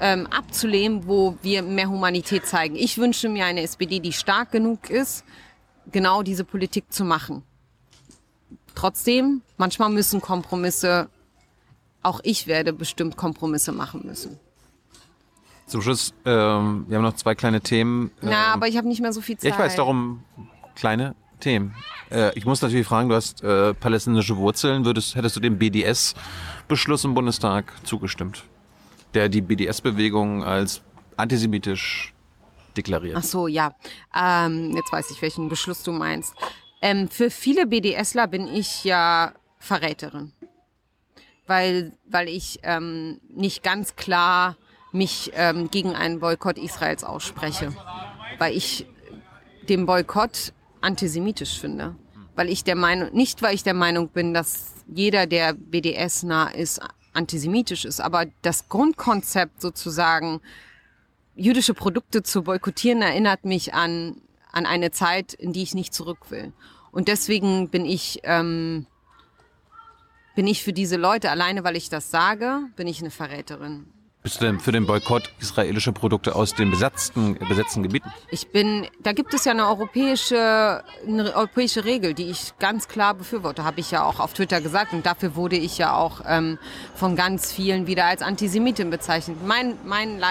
[0.00, 2.74] ähm, abzulehnen, wo wir mehr Humanität zeigen.
[2.74, 5.26] Ich wünsche mir eine SPD, die stark genug ist,
[5.92, 7.42] genau diese Politik zu machen.
[8.74, 11.10] Trotzdem, manchmal müssen Kompromisse,
[12.02, 14.38] auch ich werde bestimmt Kompromisse machen müssen.
[15.66, 18.10] Zum Schluss, ähm, wir haben noch zwei kleine Themen.
[18.22, 19.50] Na, ähm, aber ich habe nicht mehr so viel Zeit.
[19.50, 20.24] Ja, ich weiß, darum
[20.74, 21.74] kleine Themen.
[22.10, 24.84] Äh, ich muss natürlich fragen, du hast äh, palästinensische Wurzeln.
[24.84, 28.44] Würdest, hättest du dem BDS-Beschluss im Bundestag zugestimmt?
[29.14, 30.82] Der die BDS-Bewegung als
[31.16, 32.14] antisemitisch
[32.76, 33.16] deklariert.
[33.16, 33.74] Ach so, ja.
[34.14, 36.34] Ähm, jetzt weiß ich, welchen Beschluss du meinst.
[36.82, 40.32] Ähm, für viele BDSler bin ich ja Verräterin.
[41.50, 44.56] Weil, weil ich ähm, nicht ganz klar
[44.92, 47.74] mich ähm, gegen einen Boykott Israels ausspreche.
[48.38, 48.86] Weil ich
[49.68, 51.96] den Boykott antisemitisch finde.
[52.36, 56.46] Weil ich der Meinung, nicht weil ich der Meinung bin, dass jeder, der BDS nah
[56.46, 56.80] ist,
[57.14, 60.40] antisemitisch ist, aber das Grundkonzept sozusagen,
[61.34, 64.22] jüdische Produkte zu boykottieren, erinnert mich an,
[64.52, 66.52] an eine Zeit, in die ich nicht zurück will.
[66.92, 68.86] Und deswegen bin ich, ähm,
[70.34, 73.86] bin ich für diese Leute, alleine weil ich das sage, bin ich eine Verräterin.
[74.22, 78.12] Bist du denn für den Boykott israelischer Produkte aus den besetzten, besetzten Gebieten?
[78.30, 83.14] Ich bin, da gibt es ja eine europäische, eine europäische Regel, die ich ganz klar
[83.14, 86.58] befürworte, habe ich ja auch auf Twitter gesagt und dafür wurde ich ja auch ähm,
[86.94, 89.38] von ganz vielen wieder als Antisemitin bezeichnet.
[89.46, 90.22] Mein, mein,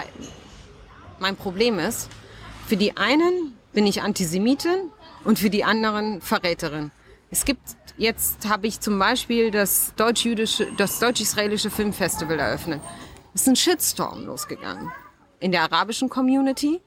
[1.17, 2.09] mein Problem ist,
[2.67, 4.91] für die einen bin ich Antisemitin
[5.23, 6.91] und für die anderen Verräterin.
[7.31, 7.61] Es gibt
[7.99, 12.81] jetzt habe ich zum Beispiel das deutsch-jüdische, das deutsch-israelische Filmfestival eröffnet.
[13.33, 14.91] Es ist ein Shitstorm losgegangen
[15.39, 16.81] in der arabischen Community,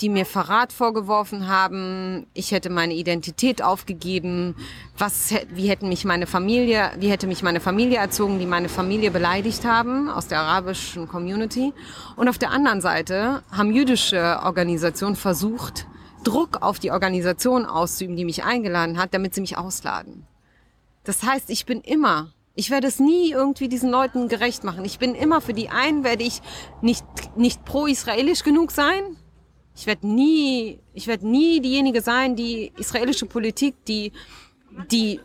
[0.00, 2.26] die mir Verrat vorgeworfen haben.
[2.34, 4.56] Ich hätte meine Identität aufgegeben.
[4.98, 9.10] Was, wie hätten mich meine Familie, wie hätte mich meine Familie erzogen, die meine Familie
[9.10, 11.72] beleidigt haben aus der arabischen Community.
[12.16, 15.86] Und auf der anderen Seite haben jüdische Organisationen versucht,
[16.24, 20.26] Druck auf die Organisation auszuüben, die mich eingeladen hat, damit sie mich ausladen.
[21.04, 24.84] Das heißt, ich bin immer, ich werde es nie irgendwie diesen Leuten gerecht machen.
[24.84, 26.40] Ich bin immer für die einen, werde ich
[26.82, 27.04] nicht,
[27.36, 29.16] nicht pro-israelisch genug sein.
[29.76, 34.12] Ich werde nie, ich werde nie diejenige sein, die israelische Politik, die,
[34.90, 35.20] die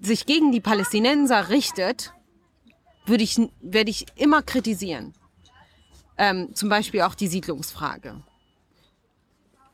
[0.00, 2.14] sich gegen die Palästinenser richtet,
[3.04, 5.14] würde ich, werde ich immer kritisieren.
[6.16, 8.22] Ähm, zum Beispiel auch die Siedlungsfrage.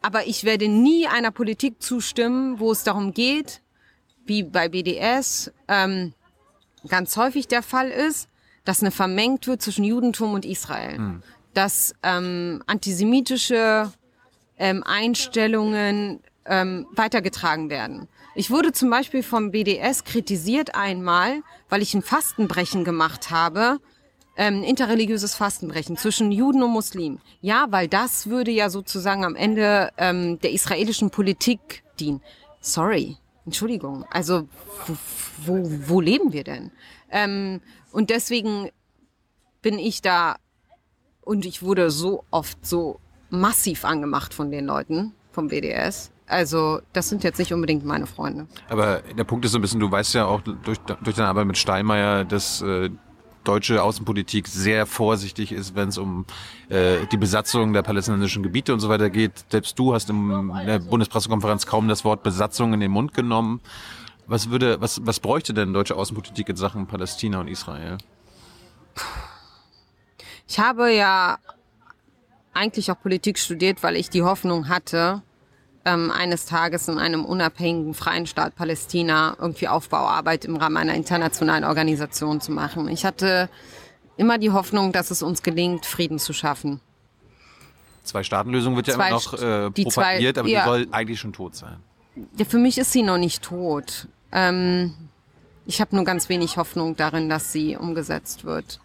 [0.03, 3.62] Aber ich werde nie einer Politik zustimmen, wo es darum geht,
[4.24, 6.12] wie bei BDS ähm,
[6.88, 8.28] ganz häufig der Fall ist,
[8.64, 10.99] dass eine vermengt wird zwischen Judentum und Israel.
[11.55, 13.92] Dass ähm, antisemitische
[14.59, 18.09] ähm, Einstellungen ähm, weitergetragen werden.
[18.34, 23.80] Ich wurde zum Beispiel vom BDS kritisiert einmal, weil ich ein Fastenbrechen gemacht habe,
[24.37, 27.20] ähm, interreligiöses Fastenbrechen zwischen Juden und Muslimen.
[27.41, 32.20] Ja, weil das würde ja sozusagen am Ende ähm, der israelischen Politik dienen.
[32.61, 34.05] Sorry, Entschuldigung.
[34.11, 34.49] Also
[34.87, 34.97] wo,
[35.47, 36.70] wo, wo leben wir denn?
[37.11, 37.61] Ähm,
[37.93, 38.70] und deswegen
[39.62, 40.37] bin ich da
[41.22, 46.12] und ich wurde so oft so massiv angemacht von den Leuten vom BDS.
[46.26, 48.49] Also das sind jetzt nicht unbedingt meine Freunde.
[48.68, 51.47] Aber der Punkt ist so ein bisschen, du weißt ja auch durch, durch deine Arbeit
[51.47, 52.91] mit Steinmeier, dass äh,
[53.47, 56.26] deutsche Außenpolitik sehr vorsichtig ist, wenn es um
[56.68, 59.44] äh, die Besatzung der palästinensischen Gebiete und so weiter geht.
[59.51, 63.61] Selbst du hast in der Bundespressekonferenz kaum das Wort Besatzung in den Mund genommen.
[64.26, 67.99] Was würde, was, was bräuchte denn deutsche Außenpolitik in Sachen Palästina und Israel?
[70.49, 71.38] Ich habe ja
[72.53, 75.22] eigentlich auch Politik studiert, weil ich die Hoffnung hatte,
[75.87, 81.64] ähm, eines Tages in einem unabhängigen freien Staat Palästina irgendwie Aufbauarbeit im Rahmen einer internationalen
[81.64, 82.89] Organisation zu machen.
[82.89, 83.49] Ich hatte
[84.16, 86.80] immer die Hoffnung, dass es uns gelingt, Frieden zu schaffen.
[88.03, 90.62] Zwei-Staaten-Lösung wird ja Zwei immer noch äh, die zwei- propagiert, aber ja.
[90.62, 91.76] die soll eigentlich schon tot sein.
[92.37, 94.09] Ja, für mich ist sie noch nicht tot.
[94.32, 94.95] Ähm,
[95.66, 98.80] ich habe nur ganz wenig Hoffnung darin, dass sie umgesetzt wird.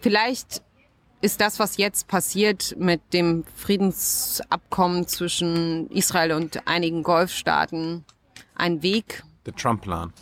[0.00, 0.62] Vielleicht
[1.20, 8.04] ist das, was jetzt passiert mit dem Friedensabkommen zwischen Israel und einigen Golfstaaten,
[8.54, 9.24] ein Weg.
[9.44, 10.12] Der Trump-Plan.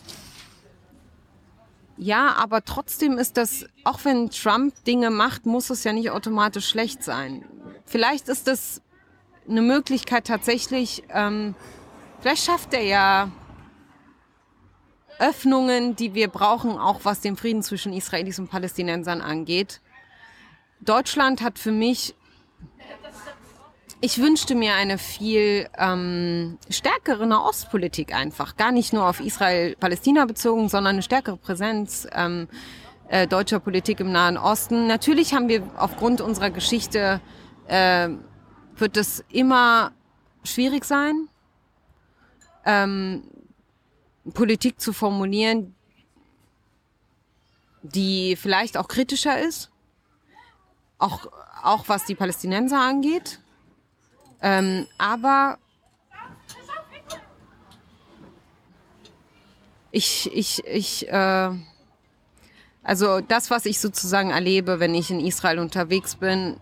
[1.97, 6.67] Ja, aber trotzdem ist das, auch wenn Trump Dinge macht, muss es ja nicht automatisch
[6.67, 7.45] schlecht sein.
[7.85, 8.81] Vielleicht ist das
[9.47, 11.55] eine Möglichkeit tatsächlich, ähm,
[12.19, 13.31] vielleicht schafft er ja
[15.19, 19.79] Öffnungen, die wir brauchen, auch was den Frieden zwischen Israelis und Palästinensern angeht.
[20.81, 22.15] Deutschland hat für mich,
[24.01, 28.55] ich wünschte mir eine viel ähm, stärkere Nahostpolitik einfach.
[28.55, 32.47] Gar nicht nur auf Israel-Palästina bezogen, sondern eine stärkere Präsenz ähm,
[33.07, 34.87] äh, deutscher Politik im Nahen Osten.
[34.87, 37.21] Natürlich haben wir aufgrund unserer Geschichte,
[37.67, 38.09] äh,
[38.75, 39.91] wird es immer
[40.43, 41.29] schwierig sein,
[42.65, 43.23] ähm,
[44.33, 45.75] Politik zu formulieren,
[47.83, 49.71] die vielleicht auch kritischer ist,
[50.97, 51.27] auch,
[51.63, 53.39] auch was die Palästinenser angeht.
[54.41, 55.57] Ähm, aber
[59.91, 61.49] ich, ich, ich, äh,
[62.83, 66.57] also das, was ich sozusagen erlebe, wenn ich in Israel unterwegs bin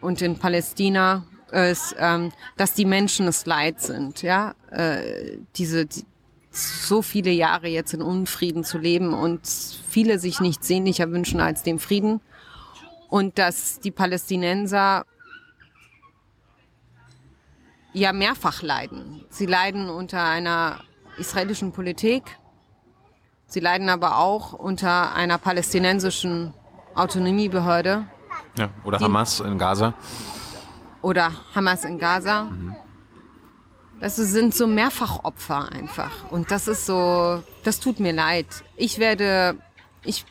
[0.00, 6.04] und in Palästina, ist, ähm, dass die Menschen es leid sind, ja, äh, diese, die,
[6.50, 11.62] so viele Jahre jetzt in Unfrieden zu leben und viele sich nichts sehnlicher wünschen als
[11.62, 12.20] den Frieden
[13.08, 15.04] und dass die Palästinenser
[17.92, 19.24] ja mehrfach leiden.
[19.30, 20.80] Sie leiden unter einer
[21.18, 22.22] israelischen Politik,
[23.46, 26.54] sie leiden aber auch unter einer palästinensischen
[26.94, 28.06] Autonomiebehörde
[28.56, 28.68] Ja.
[28.84, 29.94] Oder Hamas in Gaza.
[31.02, 32.50] oder Hamas in Gaza.
[34.00, 36.30] Das sind so Mehrfachopfer einfach.
[36.30, 38.46] Und das ist so, das tut mir leid.
[38.76, 39.56] Ich werde,
[40.04, 40.24] ich,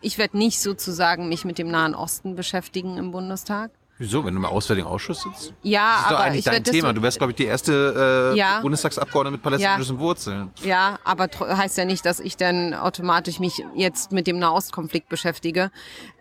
[0.00, 3.70] ich werde nicht sozusagen mich mit dem Nahen Osten beschäftigen im Bundestag.
[3.98, 5.52] Wieso, wenn du im Auswärtigen Ausschuss sitzt?
[5.62, 6.94] Ja, Das ist doch aber eigentlich ich dein Thema.
[6.94, 8.60] Du wärst, glaube ich, die erste äh, Ja.
[8.62, 10.50] Bundestagsabgeordnete mit palästinensischen Wurzeln.
[10.62, 15.70] ja, aber heißt ja nicht, dass ich dann automatisch mich jetzt mit dem Nahostkonflikt beschäftige,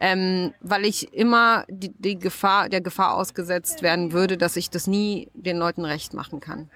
[0.01, 4.85] ähm, weil ich immer die, die Gefahr, der Gefahr ausgesetzt werden würde, dass ich das
[4.85, 6.69] nie den Leuten recht machen kann.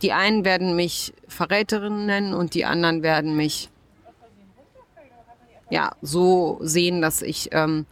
[0.00, 3.68] Die einen werden mich Verräterin nennen und die anderen werden mich
[5.72, 7.86] ja so sehen, dass ich ähm,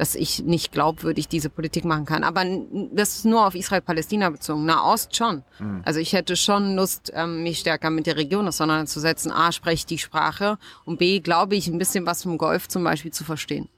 [0.00, 2.24] dass ich nicht glaubwürdig diese Politik machen kann.
[2.24, 2.42] Aber
[2.90, 4.64] das ist nur auf Israel-Palästina bezogen.
[4.64, 5.42] Nahost schon.
[5.84, 9.30] Also ich hätte schon Lust, ähm, mich stärker mit der Region auseinanderzusetzen.
[9.30, 10.56] A, spreche ich die Sprache
[10.86, 13.68] und B, glaube ich, ein bisschen was vom Golf zum Beispiel zu verstehen.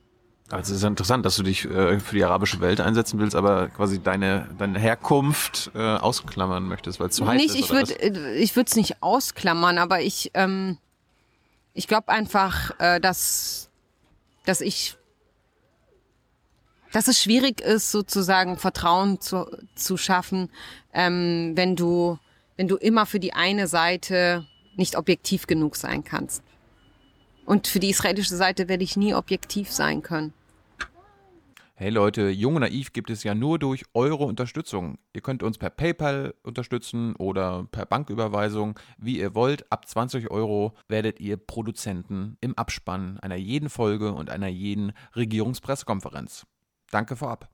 [0.48, 3.68] Also es ist interessant, dass du dich äh, für die arabische Welt einsetzen willst, aber
[3.70, 7.70] quasi deine, deine Herkunft äh, ausklammern möchtest, weil es zu heiß nicht, ist.
[7.70, 10.78] würde ich würde es nicht ausklammern, aber ich ähm,
[11.74, 13.70] ich glaube einfach, äh, dass
[14.44, 14.96] dass ich
[16.92, 20.50] dass es schwierig ist, sozusagen Vertrauen zu, zu schaffen,
[20.92, 22.18] ähm, wenn du
[22.56, 24.46] wenn du immer für die eine Seite
[24.76, 26.42] nicht objektiv genug sein kannst.
[27.44, 30.32] Und für die israelische Seite werde ich nie objektiv sein können.
[31.83, 34.99] Hey Leute, Jung und Naiv gibt es ja nur durch eure Unterstützung.
[35.14, 39.66] Ihr könnt uns per PayPal unterstützen oder per Banküberweisung, wie ihr wollt.
[39.72, 46.47] Ab 20 Euro werdet ihr Produzenten im Abspann einer jeden Folge und einer jeden Regierungspressekonferenz.
[46.93, 47.49] Danke vorab.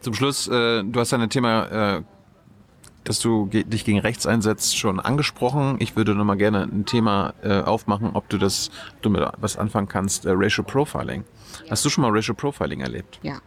[0.00, 2.02] Zum Schluss, äh, du hast ja ein Thema, äh,
[3.04, 5.76] dass du ge dich gegen rechts einsetzt, schon angesprochen.
[5.78, 9.22] Ich würde noch mal gerne ein Thema äh, aufmachen, ob du das, ob du mit
[9.36, 11.22] was anfangen kannst, äh, Racial Profiling.
[11.70, 13.20] Hast du schon mal Racial Profiling erlebt?
[13.22, 13.40] Ja.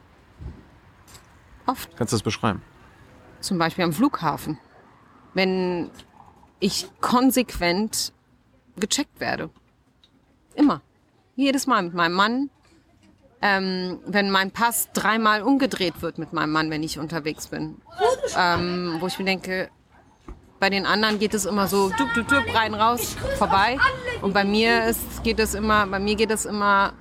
[1.65, 1.95] Oft.
[1.97, 2.61] Kannst du das beschreiben?
[3.39, 4.57] Zum Beispiel am Flughafen.
[5.33, 5.89] Wenn
[6.59, 8.13] ich konsequent
[8.77, 9.49] gecheckt werde.
[10.55, 10.81] Immer.
[11.35, 12.49] Jedes Mal mit meinem Mann.
[13.41, 17.81] Ähm, wenn mein Pass dreimal umgedreht wird mit meinem Mann, wenn ich unterwegs bin.
[18.37, 19.69] Ähm, wo ich mir denke,
[20.61, 23.77] bei den anderen geht es immer so, tup, tup, tup, rein, raus, vorbei.
[24.21, 26.93] Und bei mir ist, geht es immer, bei mir geht es immer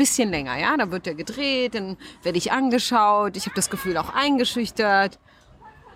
[0.00, 0.76] bisschen länger, ja.
[0.76, 5.18] Da wird er gedreht, dann werde ich angeschaut, ich habe das Gefühl auch eingeschüchtert.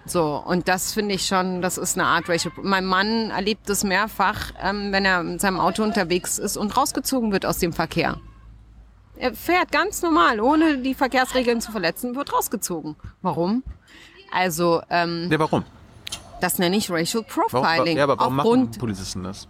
[0.07, 2.53] So, und das finde ich schon, das ist eine Art Racial.
[2.63, 7.33] Mein Mann erlebt es mehrfach, ähm, wenn er mit seinem Auto unterwegs ist und rausgezogen
[7.33, 8.19] wird aus dem Verkehr.
[9.17, 12.97] Er fährt ganz normal, ohne die Verkehrsregeln zu verletzen, wird rausgezogen.
[13.23, 13.63] Warum?
[14.31, 15.65] Also, ähm, Ja, warum?
[16.41, 17.97] das nenne ich Racial warum Profiling.
[17.97, 19.49] ja, aber warum machen Aufgrund, Polizisten das?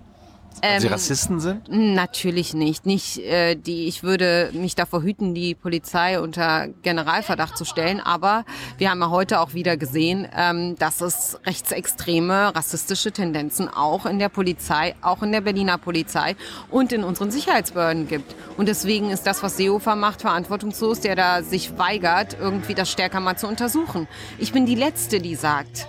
[0.63, 1.69] Weil sie Ähm, Rassisten sind?
[1.69, 2.87] Natürlich nicht.
[2.87, 3.87] Nicht äh, die.
[3.87, 8.01] Ich würde mich davor hüten, die Polizei unter Generalverdacht zu stellen.
[8.01, 8.45] Aber
[8.79, 14.19] wir haben ja heute auch wieder gesehen, ähm, dass es rechtsextreme, rassistische Tendenzen auch in
[14.19, 16.37] der Polizei, auch in der Berliner Polizei
[16.71, 18.35] und in unseren Sicherheitsbehörden gibt.
[18.57, 23.21] Und deswegen ist das, was Seehofer macht, verantwortungslos, der da sich weigert, irgendwie das stärker
[23.21, 24.09] mal zu untersuchen.
[24.39, 25.89] Ich bin die letzte, die sagt,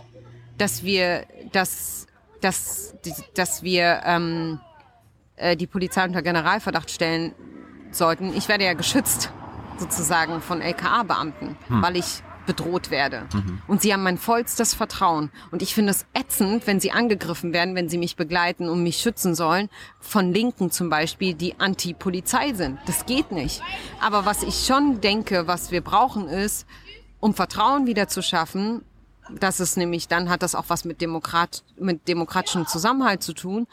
[0.58, 1.95] dass wir, dass,
[2.42, 2.96] dass,
[3.34, 4.60] dass wir ähm,
[5.36, 7.34] äh, die Polizei unter Generalverdacht stellen
[7.92, 8.34] sollten.
[8.36, 9.32] Ich werde ja geschützt
[9.78, 13.28] sozusagen von LKA-Beamten, weil ich bedroht werde.
[13.68, 15.32] Und sie haben mein vollstes Vertrauen.
[15.52, 18.98] Und ich finde es ätzend, wenn sie angegriffen werden, wenn sie mich begleiten und mich
[18.98, 22.80] schützen sollen, von Linken zum Beispiel, die Anti-Polizei sind.
[22.86, 23.62] Das geht nicht.
[24.00, 26.68] Aber was ich schon denke, was wir brauchen, ist,
[27.20, 28.84] um Vertrauen wieder zu schaffen,
[29.30, 33.68] das ist nämlich, dann hat das auch was mit, Demokrat, mit demokratischem Zusammenhalt zu tun.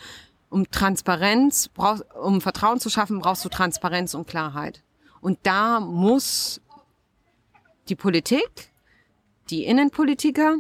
[0.50, 4.82] Um Transparenz, brauch, um Vertrauen zu schaffen, brauchst du Transparenz und Klarheit.
[5.20, 6.60] Und da muss
[7.88, 8.70] die Politik,
[9.50, 10.56] die Innenpolitiker,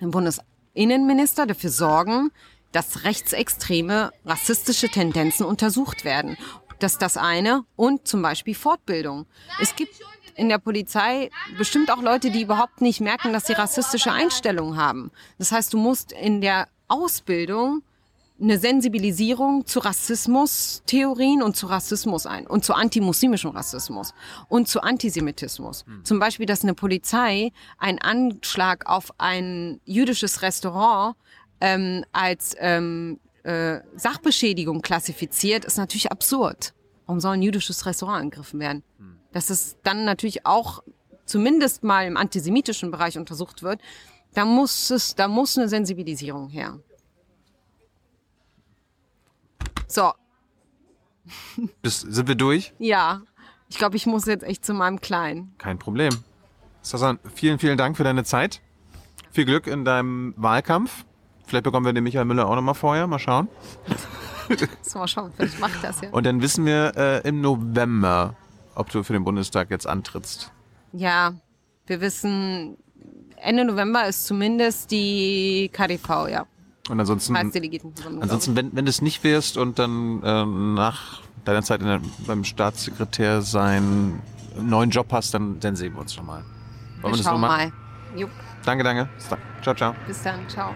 [0.00, 2.32] im Bundesinnenminister dafür sorgen,
[2.72, 6.36] dass rechtsextreme, rassistische Tendenzen untersucht werden.
[6.78, 7.64] Das ist das eine.
[7.76, 9.26] Und zum Beispiel Fortbildung.
[9.60, 9.94] Es gibt
[10.36, 15.10] in der Polizei bestimmt auch Leute, die überhaupt nicht merken, dass sie rassistische Einstellungen haben.
[15.38, 17.82] Das heißt, du musst in der Ausbildung
[18.40, 24.14] eine Sensibilisierung zu Rassismus-Theorien und zu Rassismus ein und zu antimuslimischem Rassismus
[24.48, 25.84] und zu Antisemitismus.
[26.02, 31.14] Zum Beispiel, dass eine Polizei einen Anschlag auf ein jüdisches Restaurant
[31.60, 36.74] ähm, als ähm, äh, Sachbeschädigung klassifiziert, ist natürlich absurd.
[37.06, 38.82] Warum soll ein jüdisches Restaurant angegriffen werden?
[39.32, 40.82] Dass es dann natürlich auch
[41.24, 43.80] zumindest mal im antisemitischen Bereich untersucht wird,
[44.34, 46.78] da muss es, da muss eine Sensibilisierung her.
[49.86, 50.12] So,
[51.82, 52.72] Bis, sind wir durch?
[52.78, 53.22] ja.
[53.68, 55.54] Ich glaube, ich muss jetzt echt zu meinem Kleinen.
[55.56, 56.12] Kein Problem.
[56.82, 58.60] Sasan, vielen, vielen Dank für deine Zeit.
[59.30, 61.06] Viel Glück in deinem Wahlkampf.
[61.46, 63.06] Vielleicht bekommen wir den Michael Müller auch nochmal vorher.
[63.06, 63.48] Mal schauen.
[64.82, 66.10] So, mal schauen, vielleicht macht das ja.
[66.10, 68.36] Und dann wissen wir äh, im November,
[68.74, 70.50] ob du für den Bundestag jetzt antrittst.
[70.92, 71.34] Ja,
[71.86, 72.76] wir wissen,
[73.36, 76.46] Ende November ist zumindest die KDV, ja.
[76.88, 81.80] Und ansonsten, ansonsten wenn, wenn du es nicht wirst und dann äh, nach deiner Zeit
[81.80, 84.20] der, beim Staatssekretär sein
[84.56, 86.42] einen neuen Job hast, dann, dann sehen wir uns nochmal.
[87.00, 87.72] Wollen wir das Wir schauen nochmal?
[88.64, 89.08] Danke, danke.
[89.62, 89.94] Ciao, ciao.
[90.06, 90.74] bis dann, ciao.